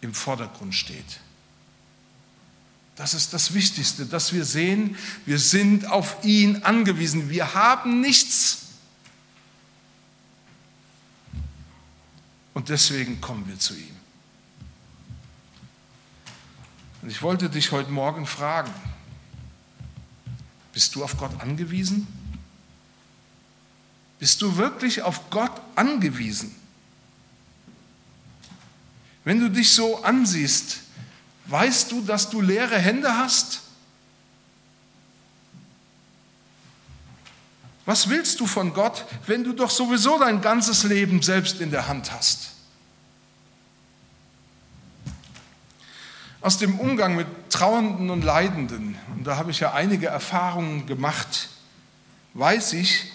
im 0.00 0.14
Vordergrund 0.14 0.74
steht. 0.74 1.20
Das 2.96 3.14
ist 3.14 3.32
das 3.32 3.54
Wichtigste, 3.54 4.06
dass 4.06 4.32
wir 4.32 4.44
sehen, 4.44 4.96
wir 5.24 5.38
sind 5.38 5.86
auf 5.86 6.24
ihn 6.24 6.62
angewiesen. 6.64 7.30
Wir 7.30 7.54
haben 7.54 8.00
nichts. 8.00 8.66
Und 12.54 12.70
deswegen 12.70 13.20
kommen 13.20 13.46
wir 13.46 13.58
zu 13.58 13.74
ihm. 13.74 13.96
Und 17.02 17.10
ich 17.10 17.22
wollte 17.22 17.48
dich 17.48 17.70
heute 17.70 17.92
Morgen 17.92 18.26
fragen, 18.26 18.72
Bist 20.72 20.94
du 20.94 21.04
auf 21.04 21.16
Gott 21.16 21.40
angewiesen? 21.40 22.06
Bist 24.18 24.42
du 24.42 24.56
wirklich 24.56 25.02
auf 25.02 25.30
Gott 25.30 25.52
angewiesen? 25.76 26.54
Wenn 29.24 29.40
du 29.40 29.48
dich 29.48 29.70
so 29.72 30.02
ansiehst, 30.02 30.78
weißt 31.46 31.92
du, 31.92 32.02
dass 32.02 32.30
du 32.30 32.40
leere 32.40 32.78
Hände 32.78 33.16
hast? 33.16 33.60
Was 37.84 38.08
willst 38.08 38.38
du 38.40 38.46
von 38.46 38.74
Gott, 38.74 39.06
wenn 39.26 39.44
du 39.44 39.54
doch 39.54 39.70
sowieso 39.70 40.18
dein 40.18 40.42
ganzes 40.42 40.82
Leben 40.82 41.22
selbst 41.22 41.60
in 41.60 41.70
der 41.70 41.88
Hand 41.88 42.12
hast? 42.12 42.57
Aus 46.40 46.56
dem 46.56 46.78
Umgang 46.78 47.16
mit 47.16 47.26
Trauernden 47.50 48.10
und 48.10 48.22
Leidenden, 48.22 48.96
und 49.16 49.26
da 49.26 49.36
habe 49.36 49.50
ich 49.50 49.58
ja 49.60 49.72
einige 49.72 50.06
Erfahrungen 50.06 50.86
gemacht, 50.86 51.48
weiß 52.34 52.74
ich, 52.74 53.10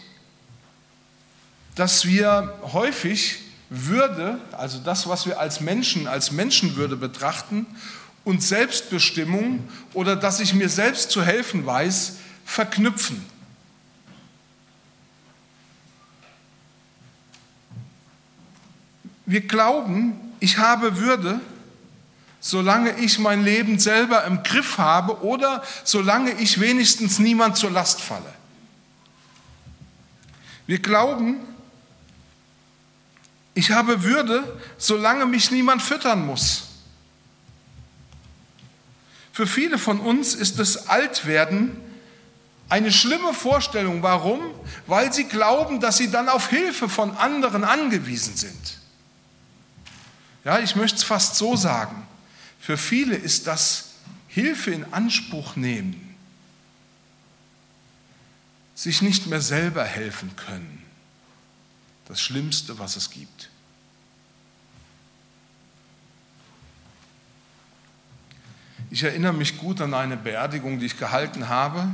dass 1.75 2.05
wir 2.05 2.53
häufig 2.73 3.39
Würde, 3.69 4.39
also 4.51 4.77
das, 4.79 5.07
was 5.07 5.25
wir 5.25 5.39
als 5.39 5.61
Menschen, 5.61 6.07
als 6.07 6.31
Menschenwürde 6.31 6.97
betrachten, 6.97 7.65
und 8.25 8.41
Selbstbestimmung 8.41 9.67
oder 9.93 10.15
dass 10.15 10.39
ich 10.39 10.53
mir 10.53 10.69
selbst 10.69 11.11
zu 11.11 11.23
helfen 11.23 11.65
weiß, 11.65 12.17
verknüpfen. 12.45 13.25
Wir 19.25 19.41
glauben, 19.41 20.13
ich 20.39 20.57
habe 20.57 20.97
Würde, 20.97 21.39
solange 22.45 22.99
ich 22.99 23.19
mein 23.19 23.45
Leben 23.45 23.79
selber 23.79 24.25
im 24.25 24.43
Griff 24.43 24.77
habe 24.77 25.23
oder 25.23 25.63
solange 25.85 26.31
ich 26.31 26.59
wenigstens 26.59 27.17
niemand 27.17 27.55
zur 27.55 27.71
Last 27.71 28.01
falle. 28.01 28.33
Wir 30.67 30.79
glauben, 30.79 31.37
ich 33.53 33.71
habe 33.71 34.03
Würde, 34.03 34.59
solange 34.77 35.25
mich 35.25 35.51
niemand 35.51 35.81
füttern 35.81 36.25
muss. 36.25 36.65
Für 39.31 39.47
viele 39.47 39.77
von 39.77 40.01
uns 40.01 40.35
ist 40.35 40.59
das 40.59 40.89
Altwerden 40.89 41.77
eine 42.67 42.91
schlimme 42.91 43.33
Vorstellung. 43.33 44.03
Warum? 44.03 44.41
Weil 44.85 45.13
sie 45.13 45.29
glauben, 45.29 45.79
dass 45.79 45.95
sie 45.95 46.11
dann 46.11 46.27
auf 46.27 46.49
Hilfe 46.49 46.89
von 46.89 47.15
anderen 47.15 47.63
angewiesen 47.63 48.35
sind. 48.35 48.79
Ja, 50.43 50.59
ich 50.59 50.75
möchte 50.75 50.97
es 50.97 51.03
fast 51.03 51.37
so 51.37 51.55
sagen. 51.55 52.05
Für 52.63 52.77
viele 52.77 53.17
ist 53.17 53.47
das 53.47 53.89
Hilfe 54.29 54.71
in 54.71 54.93
Anspruch 54.93 55.57
nehmen, 55.57 56.15
sich 58.73 59.01
nicht 59.01 59.27
mehr 59.27 59.41
selber 59.41 59.83
helfen 59.83 60.33
können, 60.37 60.81
das 62.05 62.21
Schlimmste, 62.21 62.79
was 62.79 62.95
es 62.95 63.09
gibt. 63.09 63.49
Ich 68.91 69.03
erinnere 69.03 69.33
mich 69.33 69.57
gut 69.57 69.81
an 69.81 69.93
eine 69.93 70.15
Beerdigung, 70.15 70.79
die 70.79 70.85
ich 70.85 70.97
gehalten 70.97 71.49
habe. 71.49 71.93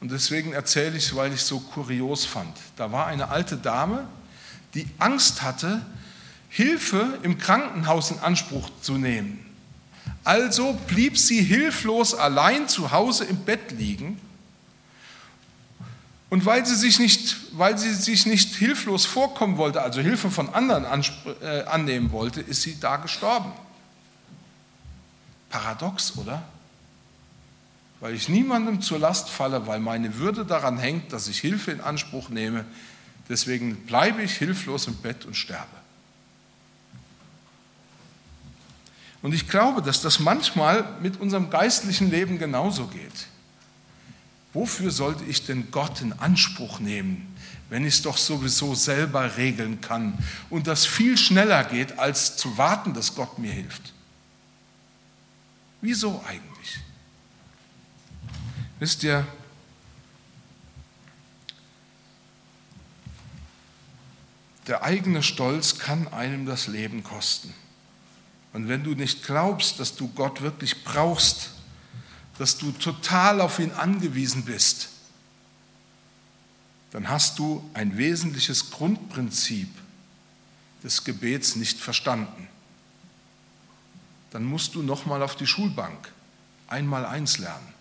Und 0.00 0.10
deswegen 0.10 0.54
erzähle 0.54 0.96
ich 0.96 1.04
es, 1.04 1.14
weil 1.14 1.32
ich 1.32 1.40
es 1.40 1.46
so 1.46 1.60
kurios 1.60 2.24
fand. 2.24 2.56
Da 2.74 2.90
war 2.90 3.06
eine 3.06 3.28
alte 3.28 3.56
Dame, 3.56 4.08
die 4.74 4.88
Angst 4.98 5.42
hatte, 5.42 5.86
Hilfe 6.48 7.20
im 7.22 7.38
Krankenhaus 7.38 8.10
in 8.10 8.18
Anspruch 8.18 8.70
zu 8.82 8.98
nehmen. 8.98 9.47
Also 10.24 10.74
blieb 10.86 11.16
sie 11.16 11.42
hilflos 11.42 12.14
allein 12.14 12.68
zu 12.68 12.90
Hause 12.90 13.24
im 13.24 13.44
Bett 13.44 13.72
liegen. 13.72 14.20
Und 16.30 16.44
weil 16.44 16.66
sie 16.66 16.74
sich 16.74 16.98
nicht, 16.98 17.36
weil 17.52 17.78
sie 17.78 17.94
sich 17.94 18.26
nicht 18.26 18.54
hilflos 18.54 19.06
vorkommen 19.06 19.56
wollte, 19.56 19.80
also 19.80 20.00
Hilfe 20.00 20.30
von 20.30 20.52
anderen 20.52 20.84
äh, 21.40 21.62
annehmen 21.62 22.12
wollte, 22.12 22.42
ist 22.42 22.62
sie 22.62 22.78
da 22.78 22.96
gestorben. 22.96 23.50
Paradox, 25.48 26.18
oder? 26.18 26.42
Weil 28.00 28.14
ich 28.14 28.28
niemandem 28.28 28.82
zur 28.82 28.98
Last 28.98 29.30
falle, 29.30 29.66
weil 29.66 29.80
meine 29.80 30.16
Würde 30.16 30.44
daran 30.44 30.78
hängt, 30.78 31.12
dass 31.12 31.28
ich 31.28 31.40
Hilfe 31.40 31.72
in 31.72 31.80
Anspruch 31.80 32.28
nehme. 32.28 32.66
Deswegen 33.30 33.76
bleibe 33.86 34.22
ich 34.22 34.36
hilflos 34.36 34.86
im 34.86 34.96
Bett 34.96 35.24
und 35.24 35.34
sterbe. 35.34 35.77
Und 39.22 39.34
ich 39.34 39.48
glaube, 39.48 39.82
dass 39.82 40.00
das 40.00 40.20
manchmal 40.20 40.84
mit 41.00 41.20
unserem 41.20 41.50
geistlichen 41.50 42.10
Leben 42.10 42.38
genauso 42.38 42.86
geht. 42.86 43.26
Wofür 44.52 44.90
sollte 44.90 45.24
ich 45.24 45.44
denn 45.44 45.70
Gott 45.70 46.00
in 46.00 46.12
Anspruch 46.12 46.78
nehmen, 46.78 47.34
wenn 47.68 47.84
ich 47.84 47.94
es 47.94 48.02
doch 48.02 48.16
sowieso 48.16 48.74
selber 48.74 49.36
regeln 49.36 49.80
kann 49.80 50.16
und 50.50 50.66
das 50.66 50.86
viel 50.86 51.18
schneller 51.18 51.64
geht, 51.64 51.98
als 51.98 52.36
zu 52.36 52.56
warten, 52.56 52.94
dass 52.94 53.14
Gott 53.14 53.38
mir 53.38 53.52
hilft? 53.52 53.92
Wieso 55.80 56.24
eigentlich? 56.26 56.78
Wisst 58.78 59.02
ihr, 59.02 59.26
der 64.66 64.82
eigene 64.82 65.22
Stolz 65.22 65.78
kann 65.78 66.08
einem 66.08 66.46
das 66.46 66.68
Leben 66.68 67.02
kosten. 67.02 67.52
Und 68.52 68.68
wenn 68.68 68.82
du 68.84 68.94
nicht 68.94 69.24
glaubst, 69.24 69.78
dass 69.78 69.94
du 69.94 70.08
Gott 70.08 70.40
wirklich 70.40 70.84
brauchst, 70.84 71.50
dass 72.38 72.56
du 72.56 72.72
total 72.72 73.40
auf 73.40 73.58
ihn 73.58 73.72
angewiesen 73.72 74.44
bist, 74.44 74.90
dann 76.90 77.08
hast 77.08 77.38
du 77.38 77.68
ein 77.74 77.98
wesentliches 77.98 78.70
Grundprinzip 78.70 79.68
des 80.82 81.04
Gebets 81.04 81.56
nicht 81.56 81.78
verstanden. 81.78 82.48
Dann 84.30 84.44
musst 84.44 84.74
du 84.74 84.82
nochmal 84.82 85.22
auf 85.22 85.36
die 85.36 85.46
Schulbank 85.46 86.12
einmal 86.68 87.04
eins 87.04 87.38
lernen. 87.38 87.74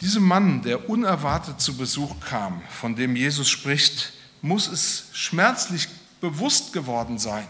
Diesem 0.00 0.24
Mann, 0.24 0.62
der 0.62 0.90
unerwartet 0.90 1.60
zu 1.60 1.76
Besuch 1.76 2.18
kam, 2.20 2.60
von 2.68 2.96
dem 2.96 3.14
Jesus 3.14 3.48
spricht, 3.48 4.12
muss 4.40 4.66
es 4.66 5.04
schmerzlich 5.12 5.88
bewusst 6.22 6.72
geworden 6.72 7.18
sein. 7.18 7.46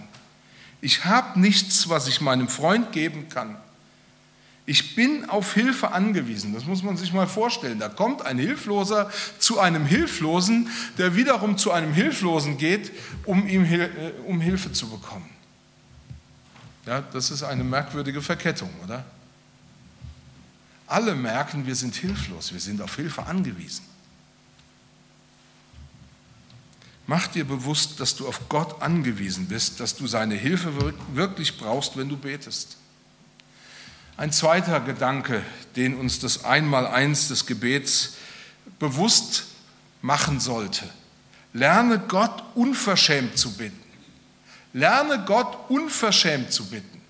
Ich 0.80 1.04
habe 1.04 1.38
nichts, 1.38 1.88
was 1.88 2.08
ich 2.08 2.20
meinem 2.20 2.48
Freund 2.48 2.90
geben 2.90 3.28
kann. 3.28 3.56
Ich 4.64 4.96
bin 4.96 5.28
auf 5.28 5.54
Hilfe 5.54 5.92
angewiesen. 5.92 6.54
Das 6.54 6.64
muss 6.64 6.82
man 6.82 6.96
sich 6.96 7.12
mal 7.12 7.26
vorstellen. 7.28 7.78
Da 7.78 7.88
kommt 7.88 8.22
ein 8.22 8.38
Hilfloser 8.38 9.10
zu 9.38 9.60
einem 9.60 9.84
Hilflosen, 9.84 10.68
der 10.98 11.14
wiederum 11.14 11.58
zu 11.58 11.70
einem 11.70 11.92
Hilflosen 11.92 12.58
geht, 12.58 12.90
um, 13.24 13.46
ihm, 13.46 13.64
äh, 13.64 13.88
um 14.26 14.40
Hilfe 14.40 14.72
zu 14.72 14.88
bekommen. 14.88 15.28
Ja, 16.86 17.00
das 17.00 17.30
ist 17.30 17.42
eine 17.42 17.62
merkwürdige 17.62 18.22
Verkettung, 18.22 18.70
oder? 18.82 19.04
Alle 20.86 21.14
merken, 21.14 21.66
wir 21.66 21.76
sind 21.76 21.94
hilflos, 21.94 22.52
wir 22.52 22.60
sind 22.60 22.80
auf 22.82 22.96
Hilfe 22.96 23.24
angewiesen. 23.24 23.84
Mach 27.06 27.26
dir 27.26 27.44
bewusst, 27.44 28.00
dass 28.00 28.14
du 28.14 28.28
auf 28.28 28.48
Gott 28.48 28.80
angewiesen 28.80 29.46
bist, 29.46 29.80
dass 29.80 29.96
du 29.96 30.06
seine 30.06 30.34
Hilfe 30.34 30.94
wirklich 31.14 31.58
brauchst, 31.58 31.96
wenn 31.96 32.08
du 32.08 32.16
betest. 32.16 32.76
Ein 34.16 34.30
zweiter 34.30 34.80
Gedanke, 34.80 35.42
den 35.74 35.96
uns 35.96 36.20
das 36.20 36.44
Einmaleins 36.44 37.28
des 37.28 37.46
Gebets 37.46 38.14
bewusst 38.78 39.46
machen 40.00 40.38
sollte. 40.38 40.88
Lerne 41.52 41.98
Gott 41.98 42.42
unverschämt 42.54 43.36
zu 43.36 43.56
bitten. 43.56 43.80
Lerne 44.72 45.24
Gott 45.26 45.70
unverschämt 45.70 46.52
zu 46.52 46.66
bitten. 46.66 47.00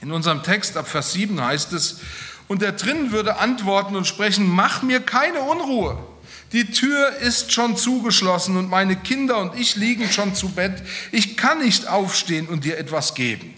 In 0.00 0.12
unserem 0.12 0.42
Text 0.42 0.76
ab 0.76 0.86
Vers 0.86 1.12
7 1.12 1.40
heißt 1.40 1.72
es, 1.72 2.00
und 2.46 2.62
der 2.62 2.72
drinnen 2.72 3.12
würde 3.12 3.38
antworten 3.38 3.94
und 3.94 4.06
sprechen, 4.06 4.48
mach 4.48 4.82
mir 4.82 5.00
keine 5.00 5.42
Unruhe. 5.42 5.98
Die 6.52 6.70
Tür 6.70 7.16
ist 7.16 7.52
schon 7.52 7.76
zugeschlossen 7.76 8.56
und 8.56 8.70
meine 8.70 8.96
Kinder 8.96 9.38
und 9.38 9.54
ich 9.58 9.76
liegen 9.76 10.10
schon 10.10 10.34
zu 10.34 10.48
Bett. 10.48 10.82
Ich 11.12 11.36
kann 11.36 11.58
nicht 11.58 11.86
aufstehen 11.86 12.46
und 12.46 12.64
dir 12.64 12.78
etwas 12.78 13.14
geben. 13.14 13.54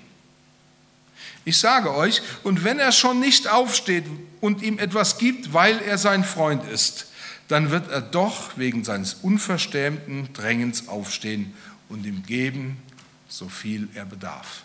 Ich 1.45 1.59
sage 1.59 1.95
euch, 1.95 2.21
und 2.43 2.65
wenn 2.65 2.79
er 2.79 2.93
schon 2.93 3.21
nicht 3.21 3.49
aufsteht 3.49 4.05
und 4.41 4.63
ihm 4.63 4.79
etwas 4.79 5.19
gibt, 5.19 5.53
weil 5.53 5.81
er 5.81 5.99
sein 5.99 6.25
Freund 6.25 6.69
ist, 6.69 7.07
dann 7.49 7.71
wird 7.71 7.91
er 7.91 8.01
doch 8.01 8.57
wegen 8.57 8.85
seines 8.85 9.15
unverstämten 9.15 10.33
Drängens 10.33 10.89
aufstehen 10.89 11.55
und 11.89 12.05
ihm 12.07 12.25
geben, 12.25 12.77
so 13.29 13.49
viel 13.49 13.89
er 13.95 14.05
bedarf. 14.05 14.63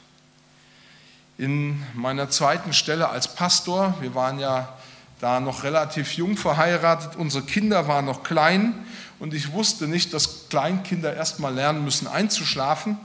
In 1.37 1.81
meiner 1.93 2.29
zweiten 2.29 2.73
Stelle 2.73 3.09
als 3.09 3.33
Pastor, 3.35 3.95
wir 4.01 4.13
waren 4.13 4.39
ja 4.39 4.77
da 5.19 5.39
noch 5.39 5.63
relativ 5.63 6.13
jung 6.13 6.37
verheiratet, 6.37 7.15
unsere 7.15 7.43
Kinder 7.43 7.87
waren 7.87 8.05
noch 8.05 8.23
klein 8.23 8.73
und 9.19 9.33
ich 9.33 9.53
wusste 9.53 9.87
nicht, 9.87 10.13
dass 10.13 10.49
Kleinkinder 10.49 11.15
erst 11.15 11.39
mal 11.39 11.53
lernen 11.53 11.83
müssen 11.83 12.07
einzuschlafen. 12.07 12.97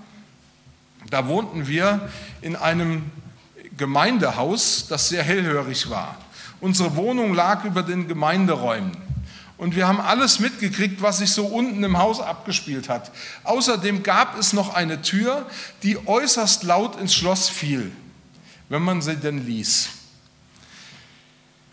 Da 1.09 1.27
wohnten 1.29 1.67
wir 1.67 2.09
in 2.43 2.57
einem 2.57 3.11
Gemeindehaus, 3.77 4.87
das 4.89 5.09
sehr 5.09 5.23
hellhörig 5.23 5.89
war. 5.89 6.17
Unsere 6.61 6.97
Wohnung 6.97 7.33
lag 7.33 7.65
über 7.65 7.83
den 7.83 8.09
Gemeinderäumen. 8.09 8.93
Und 9.57 9.77
wir 9.77 9.87
haben 9.87 10.01
alles 10.01 10.41
mitgekriegt, 10.41 11.03
was 11.03 11.19
sich 11.19 11.33
so 11.33 11.47
unten 11.47 11.85
im 11.85 11.99
Haus 11.99 12.21
abgespielt 12.21 12.89
hat. 12.89 13.11
Außerdem 13.45 14.03
gab 14.03 14.39
es 14.39 14.53
noch 14.53 14.75
eine 14.75 15.03
Tür, 15.03 15.47
die 15.83 16.07
äußerst 16.07 16.63
laut 16.65 16.99
ins 16.99 17.15
Schloss 17.15 17.49
fiel, 17.49 17.93
wenn 18.69 18.83
man 18.83 19.03
sie 19.03 19.17
denn 19.17 19.45
ließ. 19.45 20.00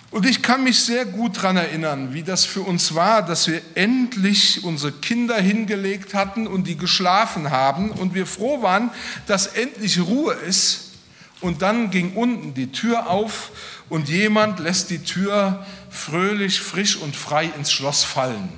Und 0.09 0.25
ich 0.25 0.41
kann 0.41 0.63
mich 0.63 0.79
sehr 0.79 1.05
gut 1.05 1.37
daran 1.37 1.57
erinnern, 1.57 2.13
wie 2.13 2.23
das 2.23 2.45
für 2.45 2.61
uns 2.61 2.95
war, 2.95 3.21
dass 3.21 3.47
wir 3.47 3.61
endlich 3.75 4.63
unsere 4.63 4.93
Kinder 4.93 5.39
hingelegt 5.39 6.13
hatten 6.13 6.47
und 6.47 6.65
die 6.65 6.77
geschlafen 6.77 7.51
haben 7.51 7.91
und 7.91 8.13
wir 8.13 8.25
froh 8.25 8.61
waren, 8.61 8.89
dass 9.25 9.47
endlich 9.47 9.99
Ruhe 9.99 10.33
ist. 10.33 10.93
Und 11.41 11.61
dann 11.61 11.91
ging 11.91 12.13
unten 12.13 12.53
die 12.53 12.71
Tür 12.71 13.09
auf 13.09 13.51
und 13.89 14.07
jemand 14.07 14.59
lässt 14.59 14.89
die 14.89 15.03
Tür 15.03 15.65
fröhlich, 15.89 16.61
frisch 16.61 16.95
und 16.95 17.15
frei 17.15 17.51
ins 17.57 17.71
Schloss 17.71 18.03
fallen. 18.03 18.49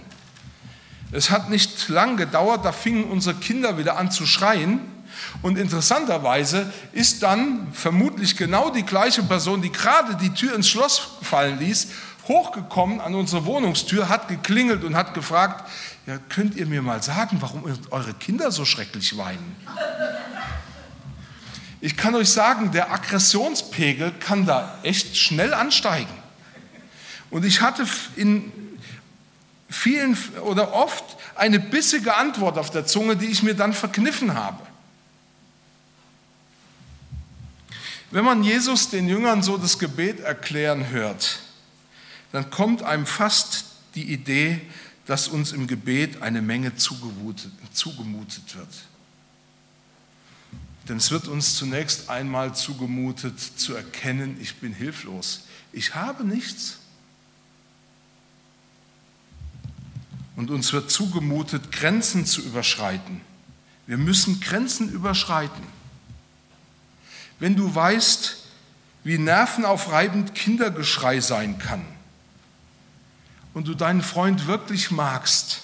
Es 1.11 1.31
hat 1.31 1.49
nicht 1.49 1.89
lang 1.89 2.17
gedauert, 2.17 2.63
da 2.63 2.71
fingen 2.71 3.05
unsere 3.05 3.35
Kinder 3.35 3.79
wieder 3.79 3.97
an 3.97 4.11
zu 4.11 4.27
schreien 4.27 4.79
und 5.41 5.57
interessanterweise 5.57 6.71
ist 6.91 7.23
dann 7.23 7.71
vermutlich 7.73 8.37
genau 8.37 8.69
die 8.69 8.83
gleiche 8.83 9.23
Person, 9.23 9.61
die 9.61 9.71
gerade 9.71 10.15
die 10.15 10.33
Tür 10.33 10.55
ins 10.55 10.69
Schloss 10.69 11.01
fallen 11.21 11.59
ließ, 11.59 11.87
hochgekommen 12.27 13.01
an 13.01 13.15
unsere 13.15 13.45
Wohnungstür, 13.45 14.09
hat 14.09 14.27
geklingelt 14.27 14.83
und 14.83 14.95
hat 14.95 15.13
gefragt, 15.13 15.69
ja, 16.05 16.17
könnt 16.29 16.55
ihr 16.55 16.65
mir 16.65 16.81
mal 16.81 17.01
sagen, 17.03 17.37
warum 17.39 17.63
eure 17.91 18.13
Kinder 18.13 18.51
so 18.51 18.65
schrecklich 18.65 19.17
weinen? 19.17 19.55
Ich 21.81 21.95
kann 21.95 22.13
euch 22.15 22.29
sagen, 22.29 22.71
der 22.71 22.91
Aggressionspegel 22.91 24.11
kann 24.19 24.45
da 24.45 24.77
echt 24.83 25.17
schnell 25.17 25.53
ansteigen. 25.53 26.13
Und 27.29 27.45
ich 27.45 27.61
hatte 27.61 27.85
in 28.15 28.51
vielen 29.69 30.17
oder 30.43 30.73
oft 30.73 31.03
eine 31.35 31.59
bissige 31.59 32.15
Antwort 32.15 32.57
auf 32.57 32.69
der 32.69 32.85
Zunge, 32.85 33.15
die 33.15 33.27
ich 33.27 33.43
mir 33.43 33.53
dann 33.53 33.73
verkniffen 33.73 34.33
habe. 34.33 34.57
Wenn 38.11 38.25
man 38.25 38.43
Jesus 38.43 38.89
den 38.89 39.07
Jüngern 39.07 39.43
so 39.43 39.57
das 39.57 39.77
Gebet 39.77 40.19
erklären 40.19 40.89
hört, 40.89 41.39
dann 42.31 42.49
kommt 42.49 42.81
einem 42.83 43.05
fast 43.05 43.65
die 43.95 44.11
Idee, 44.11 44.61
dass 45.05 45.27
uns 45.27 45.51
im 45.51 45.67
Gebet 45.67 46.21
eine 46.21 46.41
Menge 46.41 46.75
zugemutet, 46.75 47.51
wird. 48.55 48.67
Denn 50.87 50.97
es 50.97 51.11
wird 51.11 51.27
uns 51.27 51.55
zunächst 51.55 52.09
einmal 52.09 52.55
zugemutet 52.55 53.39
zu 53.39 53.75
erkennen, 53.75 54.37
ich 54.41 54.55
bin 54.55 54.73
hilflos, 54.73 55.41
ich 55.71 55.93
habe 55.93 56.23
nichts. 56.23 56.77
Und 60.35 60.49
uns 60.49 60.73
wird 60.73 60.89
zugemutet, 60.89 61.71
Grenzen 61.71 62.25
zu 62.25 62.41
überschreiten. 62.41 63.21
Wir 63.85 63.97
müssen 63.97 64.39
Grenzen 64.39 64.89
überschreiten. 64.89 65.78
Wenn 67.39 67.55
du 67.55 67.73
weißt, 67.73 68.37
wie 69.03 69.17
nervenaufreibend 69.17 70.35
Kindergeschrei 70.35 71.21
sein 71.21 71.57
kann 71.57 71.85
und 73.53 73.67
du 73.67 73.73
deinen 73.73 74.01
Freund 74.01 74.45
wirklich 74.45 74.91
magst 74.91 75.61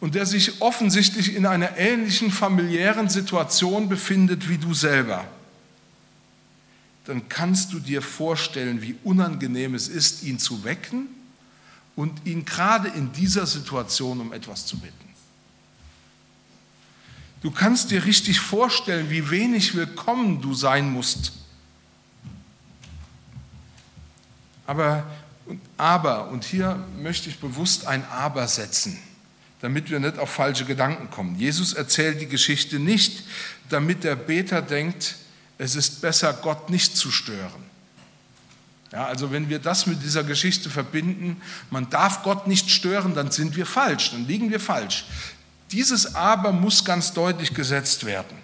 und 0.00 0.14
der 0.14 0.26
sich 0.26 0.60
offensichtlich 0.60 1.34
in 1.34 1.46
einer 1.46 1.76
ähnlichen 1.76 2.30
familiären 2.30 3.08
Situation 3.08 3.88
befindet 3.88 4.48
wie 4.48 4.58
du 4.58 4.74
selber, 4.74 5.24
dann 7.04 7.28
kannst 7.28 7.72
du 7.72 7.78
dir 7.78 8.02
vorstellen, 8.02 8.82
wie 8.82 8.96
unangenehm 9.04 9.74
es 9.74 9.88
ist, 9.88 10.22
ihn 10.22 10.38
zu 10.38 10.64
wecken 10.64 11.08
und 11.94 12.26
ihn 12.26 12.44
gerade 12.44 12.88
in 12.88 13.12
dieser 13.12 13.46
Situation 13.46 14.20
um 14.20 14.32
etwas 14.32 14.66
zu 14.66 14.78
bitten. 14.78 15.05
Du 17.46 17.52
kannst 17.52 17.92
dir 17.92 18.04
richtig 18.04 18.40
vorstellen, 18.40 19.08
wie 19.08 19.30
wenig 19.30 19.76
willkommen 19.76 20.42
du 20.42 20.52
sein 20.52 20.90
musst. 20.90 21.30
Aber, 24.66 25.04
aber, 25.76 26.28
und 26.30 26.42
hier 26.42 26.84
möchte 27.00 27.28
ich 27.28 27.38
bewusst 27.38 27.86
ein 27.86 28.04
Aber 28.10 28.48
setzen, 28.48 28.98
damit 29.60 29.92
wir 29.92 30.00
nicht 30.00 30.18
auf 30.18 30.28
falsche 30.28 30.64
Gedanken 30.64 31.08
kommen. 31.12 31.38
Jesus 31.38 31.72
erzählt 31.72 32.20
die 32.20 32.26
Geschichte 32.26 32.80
nicht, 32.80 33.22
damit 33.68 34.02
der 34.02 34.16
Beter 34.16 34.60
denkt, 34.60 35.14
es 35.56 35.76
ist 35.76 36.00
besser, 36.00 36.32
Gott 36.32 36.68
nicht 36.68 36.96
zu 36.96 37.12
stören. 37.12 37.62
Ja, 38.90 39.06
also 39.06 39.30
wenn 39.30 39.48
wir 39.48 39.60
das 39.60 39.86
mit 39.86 40.02
dieser 40.02 40.24
Geschichte 40.24 40.68
verbinden, 40.68 41.40
man 41.70 41.90
darf 41.90 42.24
Gott 42.24 42.48
nicht 42.48 42.70
stören, 42.70 43.14
dann 43.14 43.30
sind 43.30 43.54
wir 43.54 43.66
falsch, 43.66 44.10
dann 44.10 44.26
liegen 44.26 44.50
wir 44.50 44.58
falsch. 44.58 45.04
Dieses 45.72 46.14
Aber 46.14 46.52
muss 46.52 46.84
ganz 46.84 47.12
deutlich 47.12 47.54
gesetzt 47.54 48.04
werden. 48.04 48.38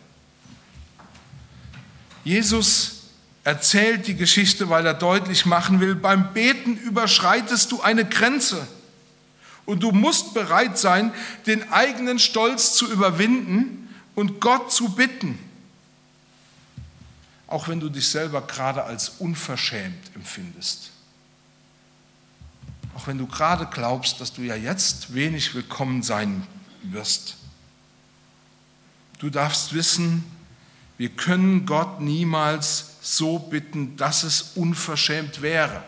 Jesus 2.24 3.02
erzählt 3.44 4.06
die 4.06 4.16
Geschichte, 4.16 4.68
weil 4.68 4.86
er 4.86 4.94
deutlich 4.94 5.46
machen 5.46 5.80
will, 5.80 5.94
beim 5.94 6.32
Beten 6.32 6.76
überschreitest 6.76 7.72
du 7.72 7.80
eine 7.80 8.04
Grenze. 8.04 8.66
Und 9.64 9.82
du 9.82 9.92
musst 9.92 10.34
bereit 10.34 10.78
sein, 10.78 11.12
den 11.46 11.72
eigenen 11.72 12.18
Stolz 12.18 12.74
zu 12.74 12.90
überwinden 12.90 13.88
und 14.14 14.40
Gott 14.40 14.72
zu 14.72 14.90
bitten. 14.90 15.38
Auch 17.46 17.68
wenn 17.68 17.80
du 17.80 17.88
dich 17.88 18.08
selber 18.08 18.42
gerade 18.42 18.84
als 18.84 19.10
unverschämt 19.18 20.10
empfindest. 20.14 20.90
Auch 22.94 23.06
wenn 23.06 23.18
du 23.18 23.26
gerade 23.26 23.66
glaubst, 23.66 24.20
dass 24.20 24.32
du 24.32 24.42
ja 24.42 24.56
jetzt 24.56 25.14
wenig 25.14 25.54
willkommen 25.54 26.02
sein 26.02 26.46
wirst. 26.84 27.36
Du 29.18 29.30
darfst 29.30 29.72
wissen, 29.72 30.24
wir 30.98 31.10
können 31.10 31.66
Gott 31.66 32.00
niemals 32.00 32.96
so 33.00 33.38
bitten, 33.38 33.96
dass 33.96 34.22
es 34.22 34.52
unverschämt 34.54 35.42
wäre. 35.42 35.82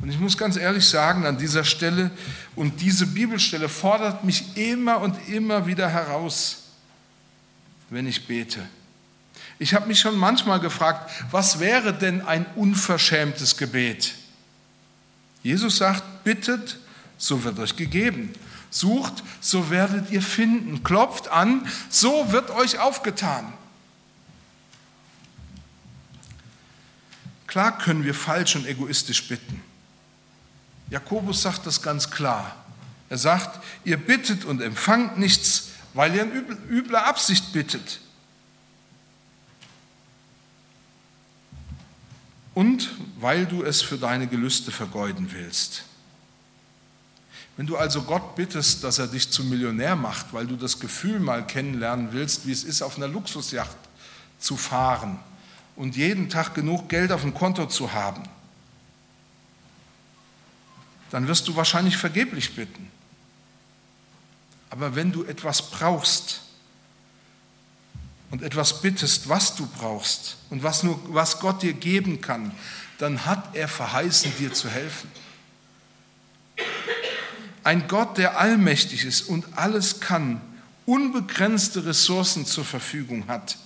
Und 0.00 0.10
ich 0.10 0.18
muss 0.18 0.38
ganz 0.38 0.56
ehrlich 0.56 0.86
sagen, 0.86 1.26
an 1.26 1.38
dieser 1.38 1.64
Stelle, 1.64 2.10
und 2.54 2.80
diese 2.80 3.06
Bibelstelle 3.06 3.68
fordert 3.68 4.24
mich 4.24 4.56
immer 4.56 5.00
und 5.00 5.28
immer 5.28 5.66
wieder 5.66 5.88
heraus, 5.88 6.64
wenn 7.90 8.06
ich 8.06 8.26
bete. 8.26 8.68
Ich 9.58 9.74
habe 9.74 9.88
mich 9.88 10.00
schon 10.00 10.16
manchmal 10.16 10.60
gefragt, 10.60 11.10
was 11.30 11.58
wäre 11.58 11.92
denn 11.92 12.22
ein 12.22 12.46
unverschämtes 12.54 13.56
Gebet? 13.56 14.14
Jesus 15.42 15.78
sagt, 15.78 16.24
bittet, 16.24 16.78
so 17.16 17.42
wird 17.42 17.58
euch 17.58 17.74
gegeben. 17.74 18.32
Sucht, 18.70 19.22
so 19.40 19.70
werdet 19.70 20.10
ihr 20.10 20.22
finden. 20.22 20.82
Klopft 20.82 21.28
an, 21.28 21.66
so 21.88 22.32
wird 22.32 22.50
euch 22.50 22.78
aufgetan. 22.78 23.52
Klar 27.46 27.78
können 27.78 28.04
wir 28.04 28.14
falsch 28.14 28.56
und 28.56 28.66
egoistisch 28.66 29.26
bitten. 29.26 29.62
Jakobus 30.90 31.42
sagt 31.42 31.66
das 31.66 31.82
ganz 31.82 32.10
klar. 32.10 32.54
Er 33.08 33.18
sagt, 33.18 33.64
ihr 33.84 33.96
bittet 33.96 34.44
und 34.44 34.60
empfangt 34.60 35.18
nichts, 35.18 35.70
weil 35.94 36.14
ihr 36.14 36.22
in 36.22 36.32
übler 36.68 37.06
Absicht 37.06 37.52
bittet. 37.52 38.00
Und 42.52 42.90
weil 43.18 43.46
du 43.46 43.62
es 43.62 43.80
für 43.80 43.96
deine 43.96 44.26
Gelüste 44.26 44.70
vergeuden 44.70 45.32
willst. 45.32 45.84
Wenn 47.58 47.66
du 47.66 47.76
also 47.76 48.02
Gott 48.02 48.36
bittest, 48.36 48.84
dass 48.84 49.00
er 49.00 49.08
dich 49.08 49.32
zum 49.32 49.48
Millionär 49.48 49.96
macht, 49.96 50.32
weil 50.32 50.46
du 50.46 50.54
das 50.54 50.78
Gefühl 50.78 51.18
mal 51.18 51.44
kennenlernen 51.44 52.12
willst, 52.12 52.46
wie 52.46 52.52
es 52.52 52.62
ist, 52.62 52.82
auf 52.82 52.96
einer 52.96 53.08
Luxusjacht 53.08 53.76
zu 54.38 54.56
fahren 54.56 55.18
und 55.74 55.96
jeden 55.96 56.28
Tag 56.28 56.54
genug 56.54 56.88
Geld 56.88 57.10
auf 57.10 57.22
dem 57.22 57.34
Konto 57.34 57.66
zu 57.66 57.92
haben, 57.92 58.22
dann 61.10 61.26
wirst 61.26 61.48
du 61.48 61.56
wahrscheinlich 61.56 61.96
vergeblich 61.96 62.54
bitten. 62.54 62.92
Aber 64.70 64.94
wenn 64.94 65.10
du 65.10 65.24
etwas 65.24 65.68
brauchst 65.68 66.42
und 68.30 68.40
etwas 68.44 68.82
bittest, 68.82 69.28
was 69.28 69.56
du 69.56 69.66
brauchst 69.66 70.36
und 70.50 70.62
was, 70.62 70.84
nur, 70.84 71.00
was 71.12 71.40
Gott 71.40 71.60
dir 71.62 71.72
geben 71.72 72.20
kann, 72.20 72.52
dann 72.98 73.26
hat 73.26 73.56
er 73.56 73.66
verheißen, 73.66 74.32
dir 74.38 74.52
zu 74.52 74.68
helfen. 74.70 75.10
Ein 77.68 77.86
Gott, 77.86 78.16
der 78.16 78.38
allmächtig 78.38 79.04
ist 79.04 79.28
und 79.28 79.44
alles 79.58 80.00
kann, 80.00 80.40
unbegrenzte 80.86 81.84
Ressourcen 81.84 82.46
zur 82.46 82.64
Verfügung 82.64 83.28
hat, 83.28 83.58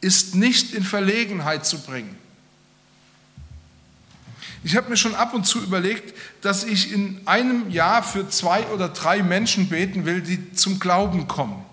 ist 0.00 0.34
nicht 0.34 0.74
in 0.74 0.82
Verlegenheit 0.82 1.64
zu 1.64 1.78
bringen. 1.78 2.18
Ich 4.64 4.74
habe 4.74 4.90
mir 4.90 4.96
schon 4.96 5.14
ab 5.14 5.32
und 5.32 5.46
zu 5.46 5.62
überlegt, 5.62 6.12
dass 6.40 6.64
ich 6.64 6.90
in 6.90 7.20
einem 7.24 7.70
Jahr 7.70 8.02
für 8.02 8.28
zwei 8.28 8.66
oder 8.66 8.88
drei 8.88 9.22
Menschen 9.22 9.68
beten 9.68 10.06
will, 10.06 10.22
die 10.22 10.52
zum 10.54 10.80
Glauben 10.80 11.28
kommen. 11.28 11.64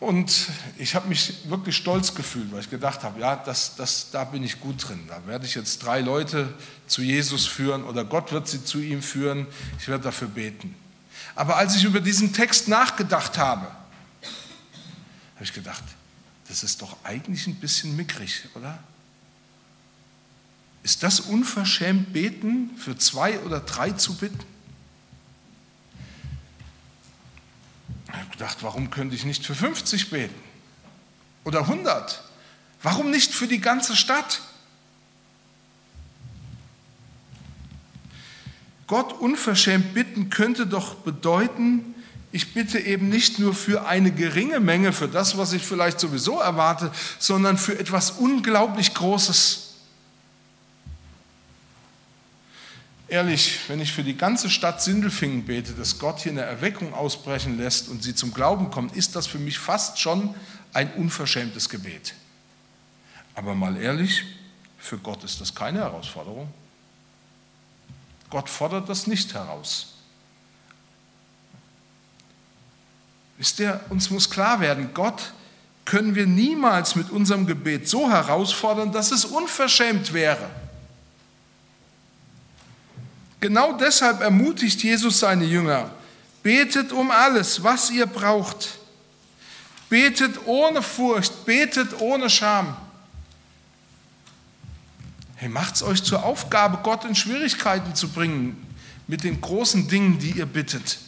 Und 0.00 0.48
ich 0.76 0.94
habe 0.94 1.08
mich 1.08 1.48
wirklich 1.48 1.76
stolz 1.76 2.14
gefühlt, 2.14 2.52
weil 2.52 2.60
ich 2.60 2.68
gedacht 2.68 3.02
habe, 3.02 3.20
ja, 3.20 3.36
das, 3.36 3.76
das, 3.76 4.10
da 4.10 4.24
bin 4.24 4.42
ich 4.42 4.60
gut 4.60 4.88
drin. 4.88 5.00
Da 5.08 5.26
werde 5.26 5.46
ich 5.46 5.54
jetzt 5.54 5.78
drei 5.78 6.00
Leute 6.00 6.52
zu 6.86 7.02
Jesus 7.02 7.46
führen 7.46 7.84
oder 7.84 8.04
Gott 8.04 8.32
wird 8.32 8.48
sie 8.48 8.64
zu 8.64 8.80
ihm 8.80 9.02
führen. 9.02 9.46
Ich 9.78 9.88
werde 9.88 10.04
dafür 10.04 10.28
beten. 10.28 10.74
Aber 11.34 11.56
als 11.56 11.76
ich 11.76 11.84
über 11.84 12.00
diesen 12.00 12.32
Text 12.32 12.68
nachgedacht 12.68 13.38
habe, 13.38 13.66
habe 15.34 15.44
ich 15.44 15.52
gedacht, 15.52 15.82
das 16.48 16.62
ist 16.62 16.82
doch 16.82 16.96
eigentlich 17.02 17.46
ein 17.46 17.56
bisschen 17.56 17.96
mickrig, 17.96 18.44
oder? 18.54 18.78
Ist 20.82 21.02
das 21.02 21.20
unverschämt 21.20 22.12
beten, 22.12 22.70
für 22.76 22.96
zwei 22.98 23.40
oder 23.40 23.60
drei 23.60 23.92
zu 23.92 24.16
bitten? 24.16 24.53
Ich 28.14 28.20
habe 28.20 28.30
gedacht, 28.30 28.58
warum 28.60 28.90
könnte 28.90 29.16
ich 29.16 29.24
nicht 29.24 29.44
für 29.44 29.54
50 29.54 30.10
beten? 30.10 30.34
Oder 31.44 31.60
100? 31.60 32.22
Warum 32.82 33.10
nicht 33.10 33.32
für 33.32 33.48
die 33.48 33.60
ganze 33.60 33.96
Stadt? 33.96 34.40
Gott 38.86 39.12
unverschämt 39.14 39.94
bitten 39.94 40.30
könnte 40.30 40.66
doch 40.66 40.94
bedeuten, 40.96 41.94
ich 42.30 42.52
bitte 42.52 42.78
eben 42.80 43.08
nicht 43.08 43.38
nur 43.38 43.54
für 43.54 43.86
eine 43.86 44.10
geringe 44.10 44.60
Menge, 44.60 44.92
für 44.92 45.08
das, 45.08 45.38
was 45.38 45.52
ich 45.52 45.62
vielleicht 45.62 46.00
sowieso 46.00 46.40
erwarte, 46.40 46.90
sondern 47.18 47.56
für 47.56 47.78
etwas 47.78 48.12
unglaublich 48.12 48.92
Großes. 48.92 49.63
Ehrlich, 53.08 53.60
wenn 53.68 53.80
ich 53.80 53.92
für 53.92 54.02
die 54.02 54.16
ganze 54.16 54.48
Stadt 54.48 54.82
Sindelfingen 54.82 55.44
bete, 55.44 55.72
dass 55.72 55.98
Gott 55.98 56.20
hier 56.20 56.32
eine 56.32 56.40
Erweckung 56.40 56.94
ausbrechen 56.94 57.58
lässt 57.58 57.88
und 57.88 58.02
sie 58.02 58.14
zum 58.14 58.32
Glauben 58.32 58.70
kommt, 58.70 58.96
ist 58.96 59.14
das 59.14 59.26
für 59.26 59.38
mich 59.38 59.58
fast 59.58 60.00
schon 60.00 60.34
ein 60.72 60.92
unverschämtes 60.94 61.68
Gebet. 61.68 62.14
Aber 63.34 63.54
mal 63.54 63.76
ehrlich, 63.76 64.24
für 64.78 64.98
Gott 64.98 65.22
ist 65.22 65.40
das 65.40 65.54
keine 65.54 65.80
Herausforderung. 65.80 66.48
Gott 68.30 68.48
fordert 68.48 68.88
das 68.88 69.06
nicht 69.06 69.34
heraus. 69.34 69.94
Wisst 73.36 73.60
ihr, 73.60 73.80
uns 73.90 74.10
muss 74.10 74.30
klar 74.30 74.60
werden, 74.60 74.94
Gott 74.94 75.32
können 75.84 76.14
wir 76.14 76.26
niemals 76.26 76.94
mit 76.94 77.10
unserem 77.10 77.46
Gebet 77.46 77.88
so 77.88 78.10
herausfordern, 78.10 78.92
dass 78.92 79.10
es 79.10 79.24
unverschämt 79.24 80.12
wäre. 80.14 80.48
Genau 83.44 83.74
deshalb 83.74 84.22
ermutigt 84.22 84.82
Jesus 84.82 85.20
seine 85.20 85.44
Jünger, 85.44 85.90
betet 86.42 86.92
um 86.92 87.10
alles, 87.10 87.62
was 87.62 87.90
ihr 87.90 88.06
braucht. 88.06 88.78
Betet 89.90 90.46
ohne 90.46 90.80
Furcht, 90.80 91.44
betet 91.44 92.00
ohne 92.00 92.30
Scham. 92.30 92.74
Hey, 95.34 95.50
macht 95.50 95.74
es 95.74 95.82
euch 95.82 96.02
zur 96.02 96.24
Aufgabe, 96.24 96.78
Gott 96.82 97.04
in 97.04 97.14
Schwierigkeiten 97.14 97.94
zu 97.94 98.08
bringen 98.08 98.66
mit 99.08 99.24
den 99.24 99.38
großen 99.42 99.88
Dingen, 99.88 100.18
die 100.18 100.30
ihr 100.30 100.46
bittet. 100.46 101.00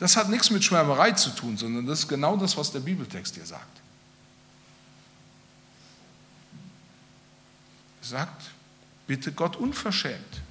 Das 0.00 0.16
hat 0.16 0.28
nichts 0.28 0.50
mit 0.50 0.64
Schwärmerei 0.64 1.12
zu 1.12 1.30
tun, 1.30 1.56
sondern 1.56 1.86
das 1.86 2.00
ist 2.00 2.08
genau 2.08 2.36
das, 2.36 2.56
was 2.56 2.72
der 2.72 2.80
Bibeltext 2.80 3.36
hier 3.36 3.46
sagt. 3.46 3.80
Er 8.02 8.08
sagt, 8.08 8.46
bitte 9.06 9.30
Gott 9.30 9.54
unverschämt. 9.54 10.42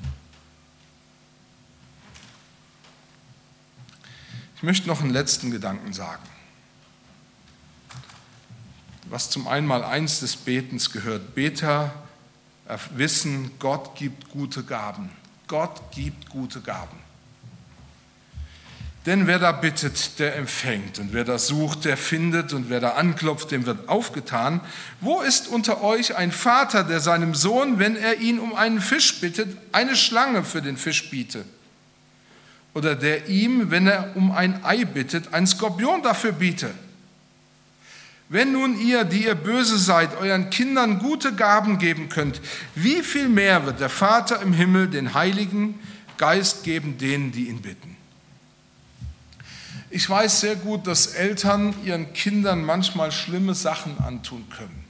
Ich 4.58 4.64
möchte 4.64 4.88
noch 4.88 5.02
einen 5.02 5.12
letzten 5.12 5.52
Gedanken 5.52 5.94
sagen, 5.94 6.24
was 9.04 9.30
zum 9.30 9.48
einmal 9.48 9.84
eins 9.84 10.20
des 10.20 10.36
Betens 10.36 10.92
gehört. 10.92 11.36
Beter 11.36 11.94
wissen, 12.96 13.52
Gott 13.60 13.96
gibt 13.96 14.32
gute 14.32 14.64
Gaben. 14.64 15.12
Gott 15.48 15.92
gibt 15.92 16.32
gute 16.32 16.62
Gaben. 16.62 16.98
Denn 19.06 19.28
wer 19.28 19.38
da 19.38 19.52
bittet, 19.52 20.18
der 20.18 20.36
empfängt. 20.36 20.98
Und 20.98 21.14
wer 21.14 21.24
da 21.24 21.38
sucht, 21.38 21.86
der 21.86 21.96
findet. 21.96 22.52
Und 22.52 22.72
wer 22.72 22.80
da 22.80 22.94
anklopft, 22.94 23.52
dem 23.52 23.68
wird 23.68 23.88
aufgetan. 23.88 24.60
Wo 25.02 25.22
ist 25.22 25.48
unter 25.48 25.84
euch 25.84 26.16
ein 26.16 26.32
Vater, 26.32 26.84
der 26.84 27.00
seinem 27.00 27.36
Sohn, 27.36 27.78
wenn 27.78 27.96
er 27.96 28.20
ihn 28.20 28.40
um 28.40 28.56
einen 28.56 28.82
Fisch 28.82 29.22
bittet, 29.22 29.56
eine 29.72 29.96
Schlange 29.96 30.44
für 30.44 30.64
den 30.64 30.78
Fisch 30.78 31.12
bietet? 31.12 31.46
Oder 32.74 32.96
der 32.96 33.28
ihm, 33.28 33.72
wenn 33.72 33.88
er 33.88 34.16
um 34.16 34.32
ein 34.32 34.64
Ei 34.64 34.86
bittet, 34.86 35.34
ein 35.34 35.48
Skorpion 35.48 36.04
dafür 36.04 36.32
biete. 36.32 36.70
Wenn 38.30 38.52
nun 38.52 38.80
ihr, 38.80 39.06
die 39.06 39.24
ihr 39.24 39.36
böse 39.36 39.78
seid, 39.78 40.18
euren 40.18 40.50
Kindern 40.50 41.00
gute 41.00 41.34
Gaben 41.34 41.78
geben 41.80 42.10
könnt, 42.10 42.42
wie 42.76 43.02
viel 43.02 43.30
mehr 43.30 43.66
wird 43.66 43.80
der 43.80 43.90
Vater 43.90 44.42
im 44.42 44.52
Himmel 44.52 44.90
den 44.90 45.14
Heiligen 45.14 45.80
Geist 46.18 46.64
geben 46.64 46.98
denen, 46.98 47.32
die 47.32 47.48
ihn 47.48 47.62
bitten? 47.62 47.96
Ich 49.90 50.10
weiß 50.10 50.42
sehr 50.42 50.58
gut, 50.58 50.86
dass 50.86 51.08
Eltern 51.08 51.74
ihren 51.86 52.12
Kindern 52.12 52.66
manchmal 52.66 53.14
schlimme 53.14 53.56
Sachen 53.56 53.98
antun 54.00 54.46
können. 54.50 54.87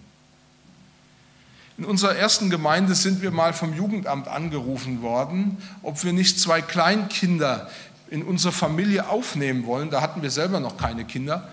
In 1.78 1.86
unserer 1.86 2.16
ersten 2.16 2.50
Gemeinde 2.50 2.96
sind 2.96 3.22
wir 3.22 3.30
mal 3.30 3.54
vom 3.54 3.74
Jugendamt 3.74 4.28
angerufen 4.28 5.04
worden, 5.04 5.58
ob 5.84 6.04
wir 6.04 6.12
nicht 6.12 6.40
zwei 6.40 6.62
Kleinkinder 6.62 7.70
in 8.10 8.24
unsere 8.24 8.52
Familie 8.52 9.10
aufnehmen 9.10 9.66
wollen. 9.68 9.92
Da 9.92 10.02
hatten 10.02 10.24
wir 10.24 10.32
selber 10.32 10.60
noch 10.60 10.78
keine 10.78 11.06
Kinder, 11.06 11.48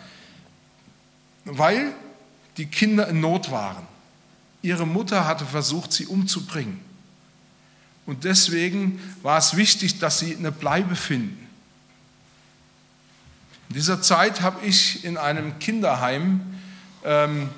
weil 1.44 1.92
die 2.56 2.66
Kinder 2.66 3.08
in 3.08 3.20
Not 3.20 3.50
waren. 3.50 3.86
Ihre 4.62 4.86
Mutter 4.86 5.26
hatte 5.26 5.44
versucht, 5.44 5.92
sie 5.92 6.06
umzubringen. 6.06 6.80
Und 8.06 8.24
deswegen 8.24 9.00
war 9.22 9.38
es 9.38 9.56
wichtig, 9.56 9.98
dass 9.98 10.20
sie 10.20 10.36
eine 10.36 10.52
Bleibe 10.52 10.96
finden. 10.96 11.46
In 13.68 13.74
dieser 13.74 14.00
Zeit 14.00 14.40
habe 14.40 14.64
ich 14.64 15.04
in 15.04 15.16
einem 15.18 15.58
Kinderheim 15.58 16.40
ähm, 17.04 17.48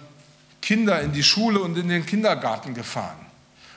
Kinder 0.61 1.01
in 1.01 1.13
die 1.13 1.23
Schule 1.23 1.61
und 1.61 1.77
in 1.77 1.89
den 1.89 2.05
Kindergarten 2.07 2.75
gefahren. 2.75 3.27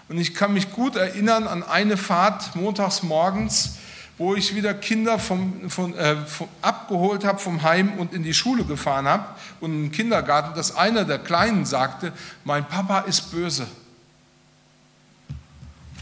Und 0.09 0.17
ich 0.17 0.33
kann 0.33 0.53
mich 0.53 0.71
gut 0.71 0.95
erinnern 0.95 1.47
an 1.47 1.63
eine 1.63 1.95
Fahrt 1.95 2.55
montags 2.55 3.03
morgens, 3.03 3.75
wo 4.17 4.35
ich 4.35 4.53
wieder 4.53 4.73
Kinder 4.73 5.17
vom, 5.17 5.69
von, 5.69 5.95
äh, 5.95 6.17
vom, 6.25 6.49
abgeholt 6.61 7.23
habe 7.23 7.39
vom 7.39 7.61
Heim 7.63 7.93
und 7.99 8.13
in 8.13 8.23
die 8.23 8.33
Schule 8.33 8.65
gefahren 8.65 9.07
habe 9.07 9.25
und 9.61 9.71
im 9.71 9.91
Kindergarten, 9.91 10.55
dass 10.55 10.75
einer 10.75 11.05
der 11.05 11.19
Kleinen 11.19 11.65
sagte, 11.65 12.11
mein 12.43 12.67
Papa 12.67 12.99
ist 13.01 13.31
böse. 13.31 13.65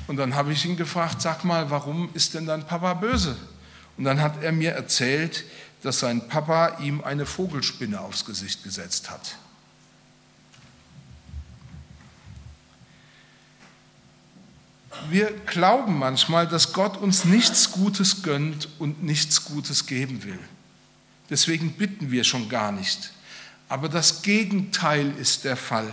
Und 0.07 0.17
dann 0.17 0.35
habe 0.35 0.53
ich 0.53 0.65
ihn 0.65 0.77
gefragt, 0.77 1.21
sag 1.21 1.43
mal, 1.43 1.69
warum 1.69 2.09
ist 2.13 2.33
denn 2.33 2.45
dein 2.45 2.65
Papa 2.65 2.93
böse? 2.93 3.35
Und 3.97 4.05
dann 4.05 4.21
hat 4.21 4.41
er 4.41 4.51
mir 4.51 4.71
erzählt, 4.71 5.43
dass 5.83 5.99
sein 5.99 6.27
Papa 6.27 6.79
ihm 6.79 7.03
eine 7.03 7.25
Vogelspinne 7.25 7.99
aufs 7.99 8.25
Gesicht 8.25 8.63
gesetzt 8.63 9.11
hat. 9.11 9.37
Wir 15.09 15.31
glauben 15.45 15.97
manchmal, 15.97 16.47
dass 16.47 16.73
Gott 16.73 16.97
uns 16.97 17.25
nichts 17.25 17.71
Gutes 17.71 18.23
gönnt 18.23 18.67
und 18.79 19.03
nichts 19.03 19.45
Gutes 19.45 19.85
geben 19.85 20.23
will. 20.23 20.39
Deswegen 21.29 21.73
bitten 21.73 22.11
wir 22.11 22.23
schon 22.23 22.49
gar 22.49 22.71
nicht. 22.71 23.11
Aber 23.69 23.89
das 23.89 24.21
Gegenteil 24.21 25.11
ist 25.19 25.43
der 25.43 25.57
Fall. 25.57 25.91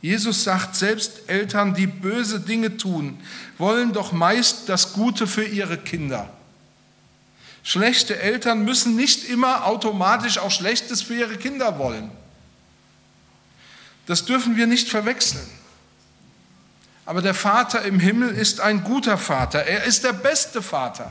Jesus 0.00 0.44
sagt, 0.44 0.74
selbst 0.74 1.28
Eltern, 1.28 1.74
die 1.74 1.86
böse 1.86 2.40
Dinge 2.40 2.76
tun, 2.76 3.20
wollen 3.58 3.92
doch 3.92 4.12
meist 4.12 4.68
das 4.68 4.92
Gute 4.92 5.26
für 5.26 5.44
ihre 5.44 5.78
Kinder. 5.78 6.28
Schlechte 7.62 8.18
Eltern 8.18 8.64
müssen 8.64 8.96
nicht 8.96 9.28
immer 9.28 9.66
automatisch 9.66 10.38
auch 10.38 10.50
Schlechtes 10.50 11.02
für 11.02 11.14
ihre 11.14 11.36
Kinder 11.36 11.78
wollen. 11.78 12.10
Das 14.06 14.24
dürfen 14.24 14.56
wir 14.56 14.66
nicht 14.66 14.88
verwechseln. 14.88 15.46
Aber 17.04 17.20
der 17.20 17.34
Vater 17.34 17.82
im 17.82 17.98
Himmel 17.98 18.30
ist 18.30 18.60
ein 18.60 18.84
guter 18.84 19.18
Vater. 19.18 19.64
Er 19.64 19.84
ist 19.84 20.04
der 20.04 20.12
beste 20.12 20.62
Vater. 20.62 21.10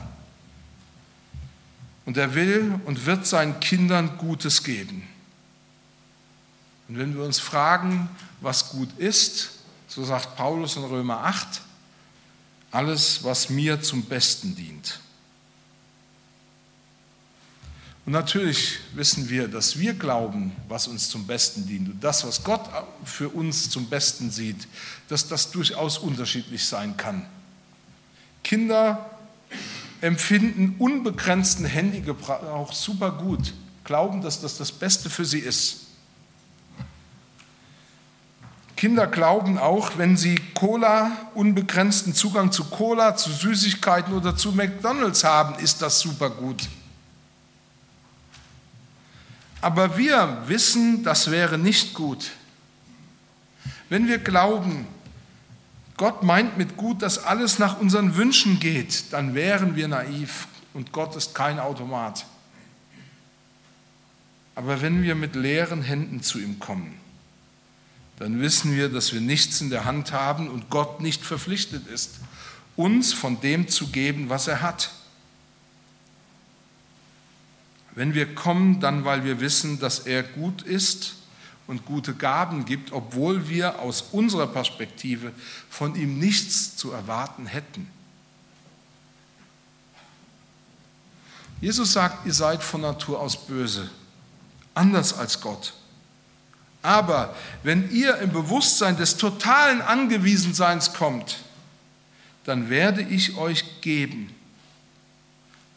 Und 2.04 2.16
er 2.16 2.34
will 2.34 2.80
und 2.84 3.06
wird 3.06 3.26
seinen 3.26 3.60
Kindern 3.60 4.16
Gutes 4.18 4.64
geben. 4.64 5.06
Und 6.88 6.98
wenn 6.98 7.14
wir 7.14 7.24
uns 7.24 7.38
fragen, 7.38 8.08
was 8.40 8.70
gut 8.70 8.88
ist, 8.98 9.50
so 9.86 10.04
sagt 10.04 10.36
Paulus 10.36 10.76
in 10.76 10.84
Römer 10.84 11.24
8, 11.24 11.60
alles, 12.70 13.22
was 13.22 13.50
mir 13.50 13.82
zum 13.82 14.04
Besten 14.04 14.56
dient. 14.56 14.98
Und 18.04 18.12
natürlich 18.12 18.80
wissen 18.94 19.28
wir, 19.28 19.46
dass 19.46 19.78
wir 19.78 19.94
glauben, 19.94 20.52
was 20.68 20.88
uns 20.88 21.08
zum 21.08 21.26
Besten 21.26 21.66
dient. 21.66 21.88
Und 21.88 22.02
das, 22.02 22.26
was 22.26 22.42
Gott 22.42 22.68
für 23.04 23.28
uns 23.28 23.70
zum 23.70 23.88
Besten 23.88 24.30
sieht, 24.30 24.66
dass 25.08 25.28
das 25.28 25.52
durchaus 25.52 25.98
unterschiedlich 25.98 26.66
sein 26.66 26.96
kann. 26.96 27.24
Kinder 28.42 29.08
empfinden 30.00 30.74
unbegrenzten 30.78 31.64
Handygebrauch 31.64 32.72
super 32.72 33.12
gut. 33.12 33.54
glauben, 33.84 34.20
dass 34.20 34.40
das 34.40 34.58
das 34.58 34.70
Beste 34.70 35.10
für 35.10 35.24
sie 35.24 35.40
ist. 35.40 35.86
Kinder 38.76 39.06
glauben 39.06 39.58
auch, 39.58 39.98
wenn 39.98 40.16
sie 40.16 40.36
Cola, 40.54 41.12
unbegrenzten 41.34 42.14
Zugang 42.14 42.50
zu 42.52 42.64
Cola, 42.64 43.16
zu 43.16 43.30
Süßigkeiten 43.30 44.12
oder 44.12 44.36
zu 44.36 44.52
McDonald's 44.52 45.22
haben, 45.24 45.56
ist 45.60 45.82
das 45.82 46.00
super 46.00 46.30
gut. 46.30 46.68
Aber 49.62 49.96
wir 49.96 50.42
wissen, 50.46 51.04
das 51.04 51.30
wäre 51.30 51.56
nicht 51.56 51.94
gut. 51.94 52.32
Wenn 53.88 54.08
wir 54.08 54.18
glauben, 54.18 54.86
Gott 55.96 56.24
meint 56.24 56.58
mit 56.58 56.76
gut, 56.76 57.00
dass 57.00 57.24
alles 57.24 57.60
nach 57.60 57.78
unseren 57.78 58.16
Wünschen 58.16 58.58
geht, 58.58 59.12
dann 59.12 59.34
wären 59.34 59.76
wir 59.76 59.86
naiv 59.86 60.48
und 60.74 60.90
Gott 60.90 61.14
ist 61.14 61.34
kein 61.34 61.60
Automat. 61.60 62.26
Aber 64.56 64.82
wenn 64.82 65.02
wir 65.02 65.14
mit 65.14 65.36
leeren 65.36 65.82
Händen 65.82 66.22
zu 66.22 66.40
ihm 66.40 66.58
kommen, 66.58 66.94
dann 68.18 68.40
wissen 68.40 68.74
wir, 68.74 68.88
dass 68.88 69.12
wir 69.12 69.20
nichts 69.20 69.60
in 69.60 69.70
der 69.70 69.84
Hand 69.84 70.12
haben 70.12 70.50
und 70.50 70.70
Gott 70.70 71.00
nicht 71.00 71.24
verpflichtet 71.24 71.86
ist, 71.86 72.16
uns 72.74 73.12
von 73.12 73.40
dem 73.40 73.68
zu 73.68 73.88
geben, 73.88 74.28
was 74.28 74.48
er 74.48 74.60
hat. 74.60 74.90
Wenn 77.94 78.14
wir 78.14 78.34
kommen, 78.34 78.80
dann 78.80 79.04
weil 79.04 79.24
wir 79.24 79.40
wissen, 79.40 79.78
dass 79.78 80.00
er 80.00 80.22
gut 80.22 80.62
ist 80.62 81.14
und 81.66 81.84
gute 81.84 82.14
Gaben 82.14 82.64
gibt, 82.64 82.92
obwohl 82.92 83.48
wir 83.48 83.80
aus 83.80 84.02
unserer 84.12 84.46
Perspektive 84.46 85.32
von 85.68 85.94
ihm 85.94 86.18
nichts 86.18 86.76
zu 86.76 86.92
erwarten 86.92 87.46
hätten. 87.46 87.88
Jesus 91.60 91.92
sagt, 91.92 92.26
ihr 92.26 92.34
seid 92.34 92.62
von 92.62 92.80
Natur 92.80 93.20
aus 93.20 93.46
böse, 93.46 93.88
anders 94.74 95.16
als 95.16 95.40
Gott. 95.40 95.74
Aber 96.82 97.36
wenn 97.62 97.90
ihr 97.92 98.18
im 98.18 98.32
Bewusstsein 98.32 98.96
des 98.96 99.16
totalen 99.16 99.80
Angewiesenseins 99.80 100.94
kommt, 100.94 101.38
dann 102.44 102.68
werde 102.68 103.02
ich 103.02 103.36
euch 103.36 103.80
geben. 103.80 104.34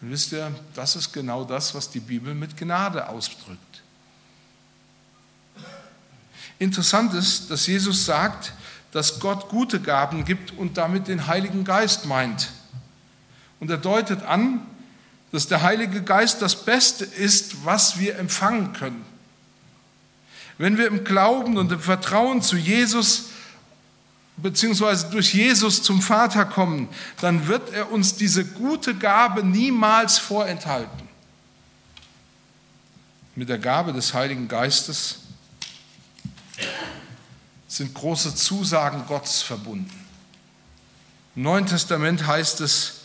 Und 0.02 0.12
wisst 0.12 0.32
ihr, 0.34 0.54
das 0.74 0.96
ist 0.96 1.14
genau 1.14 1.44
das, 1.44 1.74
was 1.74 1.90
die 1.90 2.00
Bibel 2.00 2.34
mit 2.34 2.58
Gnade 2.58 3.08
ausdrückt. 3.08 3.60
Interessant 6.60 7.14
ist, 7.14 7.52
dass 7.52 7.68
Jesus 7.68 8.06
sagt, 8.06 8.54
dass 8.92 9.20
Gott 9.20 9.50
gute 9.50 9.82
Gaben 9.82 10.24
gibt 10.24 10.58
und 10.58 10.78
damit 10.78 11.08
den 11.08 11.28
Heiligen 11.28 11.66
Geist 11.66 12.06
meint. 12.06 12.52
Und 13.60 13.70
er 13.70 13.78
deutet 13.78 14.24
an, 14.24 14.66
dass 15.32 15.48
der 15.48 15.64
Heilige 15.64 16.02
Geist 16.02 16.42
das 16.42 16.64
Beste 16.64 17.04
ist, 17.04 17.66
was 17.66 18.00
wir 18.00 18.18
empfangen 18.18 18.72
können. 18.72 19.04
Wenn 20.58 20.78
wir 20.78 20.88
im 20.88 21.04
Glauben 21.04 21.58
und 21.58 21.72
im 21.72 21.80
Vertrauen 21.82 22.42
zu 22.42 22.56
Jesus 22.56 23.26
beziehungsweise 24.38 25.10
durch 25.10 25.34
Jesus 25.34 25.82
zum 25.82 26.02
Vater 26.02 26.46
kommen, 26.46 26.90
dann 27.22 27.48
wird 27.48 27.74
er 27.74 27.92
uns 27.92 28.16
diese 28.16 28.46
gute 28.46 28.96
Gabe 28.96 29.44
niemals 29.44 30.18
vorenthalten. 30.18 31.06
Mit 33.36 33.50
der 33.50 33.60
Gabe 33.60 33.94
des 33.94 34.14
Heiligen 34.14 34.48
Geistes 34.48 35.20
sind 37.68 37.94
große 37.94 38.36
Zusagen 38.36 39.06
Gottes 39.08 39.42
verbunden. 39.42 40.06
Im 41.36 41.44
Neuen 41.44 41.66
Testament 41.66 42.26
heißt 42.26 42.62
es, 42.62 43.02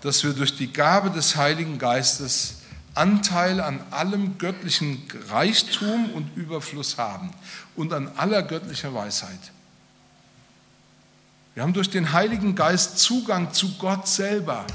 dass 0.00 0.22
wir 0.22 0.32
durch 0.32 0.56
die 0.56 0.72
Gabe 0.72 1.10
des 1.10 1.36
Heiligen 1.36 1.78
Geistes 1.78 2.56
Anteil 2.94 3.60
an 3.60 3.80
allem 3.90 4.38
göttlichen 4.38 5.02
Reichtum 5.28 6.10
und 6.10 6.36
Überfluss 6.36 6.98
haben 6.98 7.30
und 7.74 7.92
an 7.92 8.10
aller 8.16 8.42
göttlicher 8.42 8.92
Weisheit. 8.94 9.40
Wir 11.54 11.62
haben 11.62 11.72
durch 11.72 11.90
den 11.90 12.12
Heiligen 12.12 12.54
Geist 12.54 12.98
Zugang 12.98 13.52
zu 13.52 13.76
Gott 13.78 14.08
selber. 14.08 14.66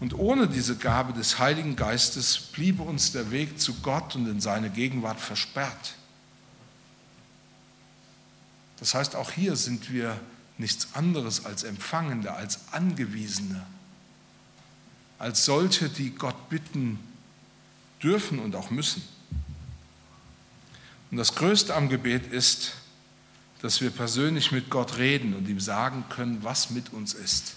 Und 0.00 0.14
ohne 0.14 0.48
diese 0.48 0.76
Gabe 0.76 1.12
des 1.12 1.38
Heiligen 1.38 1.76
Geistes 1.76 2.38
bliebe 2.38 2.82
uns 2.82 3.12
der 3.12 3.30
Weg 3.30 3.60
zu 3.60 3.74
Gott 3.80 4.14
und 4.14 4.28
in 4.28 4.40
seine 4.40 4.70
Gegenwart 4.70 5.20
versperrt. 5.20 5.94
Das 8.78 8.94
heißt, 8.94 9.16
auch 9.16 9.32
hier 9.32 9.56
sind 9.56 9.90
wir 9.90 10.18
nichts 10.56 10.88
anderes 10.94 11.44
als 11.44 11.64
Empfangende, 11.64 12.34
als 12.34 12.60
Angewiesene 12.72 13.64
als 15.18 15.44
solche, 15.44 15.88
die 15.88 16.10
Gott 16.10 16.48
bitten 16.48 16.98
dürfen 18.02 18.38
und 18.38 18.54
auch 18.54 18.70
müssen. 18.70 19.02
Und 21.10 21.16
das 21.16 21.34
Größte 21.34 21.74
am 21.74 21.88
Gebet 21.88 22.26
ist, 22.32 22.74
dass 23.60 23.80
wir 23.80 23.90
persönlich 23.90 24.52
mit 24.52 24.70
Gott 24.70 24.98
reden 24.98 25.34
und 25.34 25.48
ihm 25.48 25.60
sagen 25.60 26.04
können, 26.08 26.44
was 26.44 26.70
mit 26.70 26.92
uns 26.92 27.14
ist. 27.14 27.54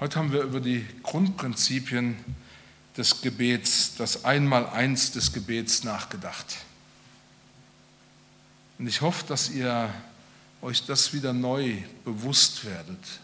Heute 0.00 0.18
haben 0.18 0.32
wir 0.32 0.42
über 0.42 0.60
die 0.60 0.86
Grundprinzipien 1.02 2.16
des 2.96 3.20
Gebets, 3.20 3.94
das 3.96 4.24
Einmaleins 4.24 5.12
des 5.12 5.32
Gebets 5.32 5.84
nachgedacht. 5.84 6.58
Und 8.78 8.86
ich 8.86 9.00
hoffe, 9.00 9.24
dass 9.26 9.50
ihr 9.50 9.92
euch 10.62 10.86
das 10.86 11.12
wieder 11.12 11.32
neu 11.32 11.76
bewusst 12.04 12.64
werdet, 12.64 13.20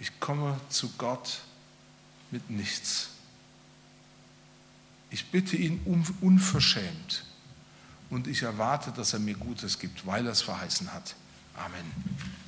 ich 0.00 0.20
komme 0.20 0.58
zu 0.68 0.90
Gott 0.96 1.40
mit 2.30 2.48
nichts. 2.50 3.08
Ich 5.10 5.26
bitte 5.26 5.56
ihn 5.56 5.80
unverschämt 6.20 7.24
und 8.10 8.26
ich 8.26 8.42
erwarte, 8.42 8.90
dass 8.92 9.12
er 9.12 9.18
mir 9.18 9.34
Gutes 9.34 9.78
gibt, 9.78 10.06
weil 10.06 10.26
er 10.26 10.32
es 10.32 10.42
verheißen 10.42 10.92
hat. 10.92 11.14
Amen. 11.56 12.47